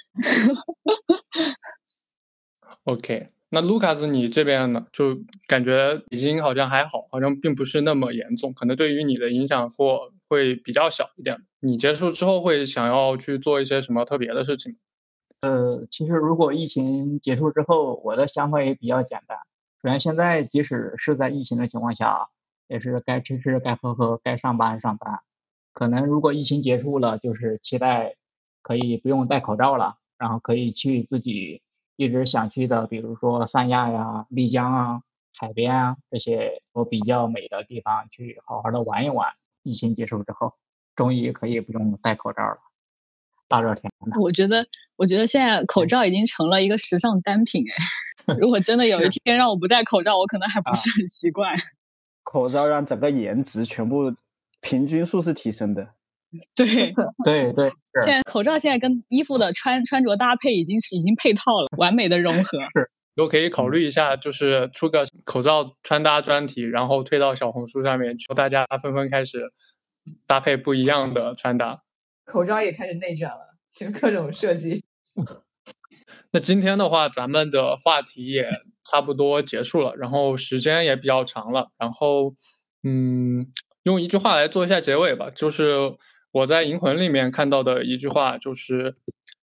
[2.84, 4.86] OK，那卢卡斯你这边呢？
[4.90, 11.36] 就感觉已经好像还好，好像并不是那么严重，可能对于你的影响或会比较小一点。
[11.60, 14.76] 你结束之后会想要去做一些什么特别的事情？
[15.42, 19.38] 呃，其实如果疫情结束之后，我的想法也比较简单。
[19.80, 22.30] 首先，现在即使是在疫情的情况下，
[22.66, 25.20] 也是该吃吃，该喝喝，该上班上班。
[25.72, 28.16] 可能如果疫情结束了，就是期待
[28.60, 31.62] 可以不用戴口罩了，然后可以去自己
[31.94, 35.02] 一直想去的，比如说三亚呀、丽江啊、
[35.36, 39.32] 海边啊这些都比较美的地方去好好的玩一玩。
[39.62, 40.54] 疫情结束之后，
[40.96, 42.67] 终于可以不用戴口罩了。
[43.48, 44.20] 大热天的。
[44.20, 48.34] 我觉得，我觉得现在口罩已经成了一个时尚单品哎。
[48.38, 51.56] 如果真的有一天让我不戴口罩，我可能还不是很习惯。
[52.22, 54.12] 口罩让整个颜值全部
[54.60, 55.94] 平均数是提升的。
[56.54, 56.66] 对
[57.24, 57.70] 对对，
[58.04, 62.60] 现在口罩现在跟衣服的穿穿着搭配已经是已经配套了，完美的融合。
[62.60, 69.50] 是，都可以考虑一下，就是出个口罩穿搭专题，然后推到小红书上面，大家纷纷开始
[70.26, 71.80] 搭配不一样的穿搭。
[72.28, 74.84] 口罩也开始内卷了，就各种设计。
[76.30, 78.50] 那今天的话，咱们的话题也
[78.84, 82.34] 差不多结束了，然后时间也比较长了，然后
[82.84, 83.46] 嗯，
[83.84, 85.94] 用一句话来做一下结尾吧，就是
[86.30, 88.96] 我在《银魂》里面看到的一句话，就是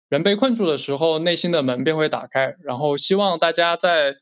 [0.07, 2.55] 人被困住的时候，内心的门便会打开。
[2.61, 4.17] 然后希望大家在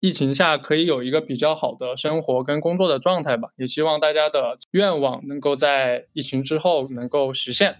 [0.00, 7.78] 疫情下可以有一个比较好的生活跟工作的状态吧，也希望大家的愿望能够在疫情之后能够实现。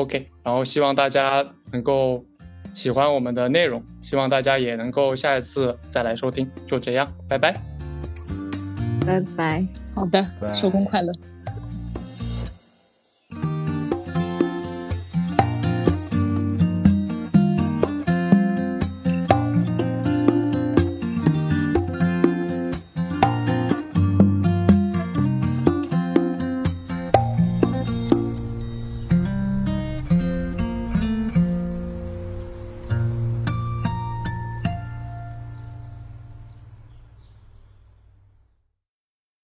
[0.00, 2.24] OK，然后希望大家能够。
[2.72, 6.48] 喜欢我们的内容，希望大家也能够下一次再来收听。
[6.68, 7.52] 就这样，拜拜，
[9.04, 10.24] 拜拜，好的，
[10.54, 11.12] 收工快乐。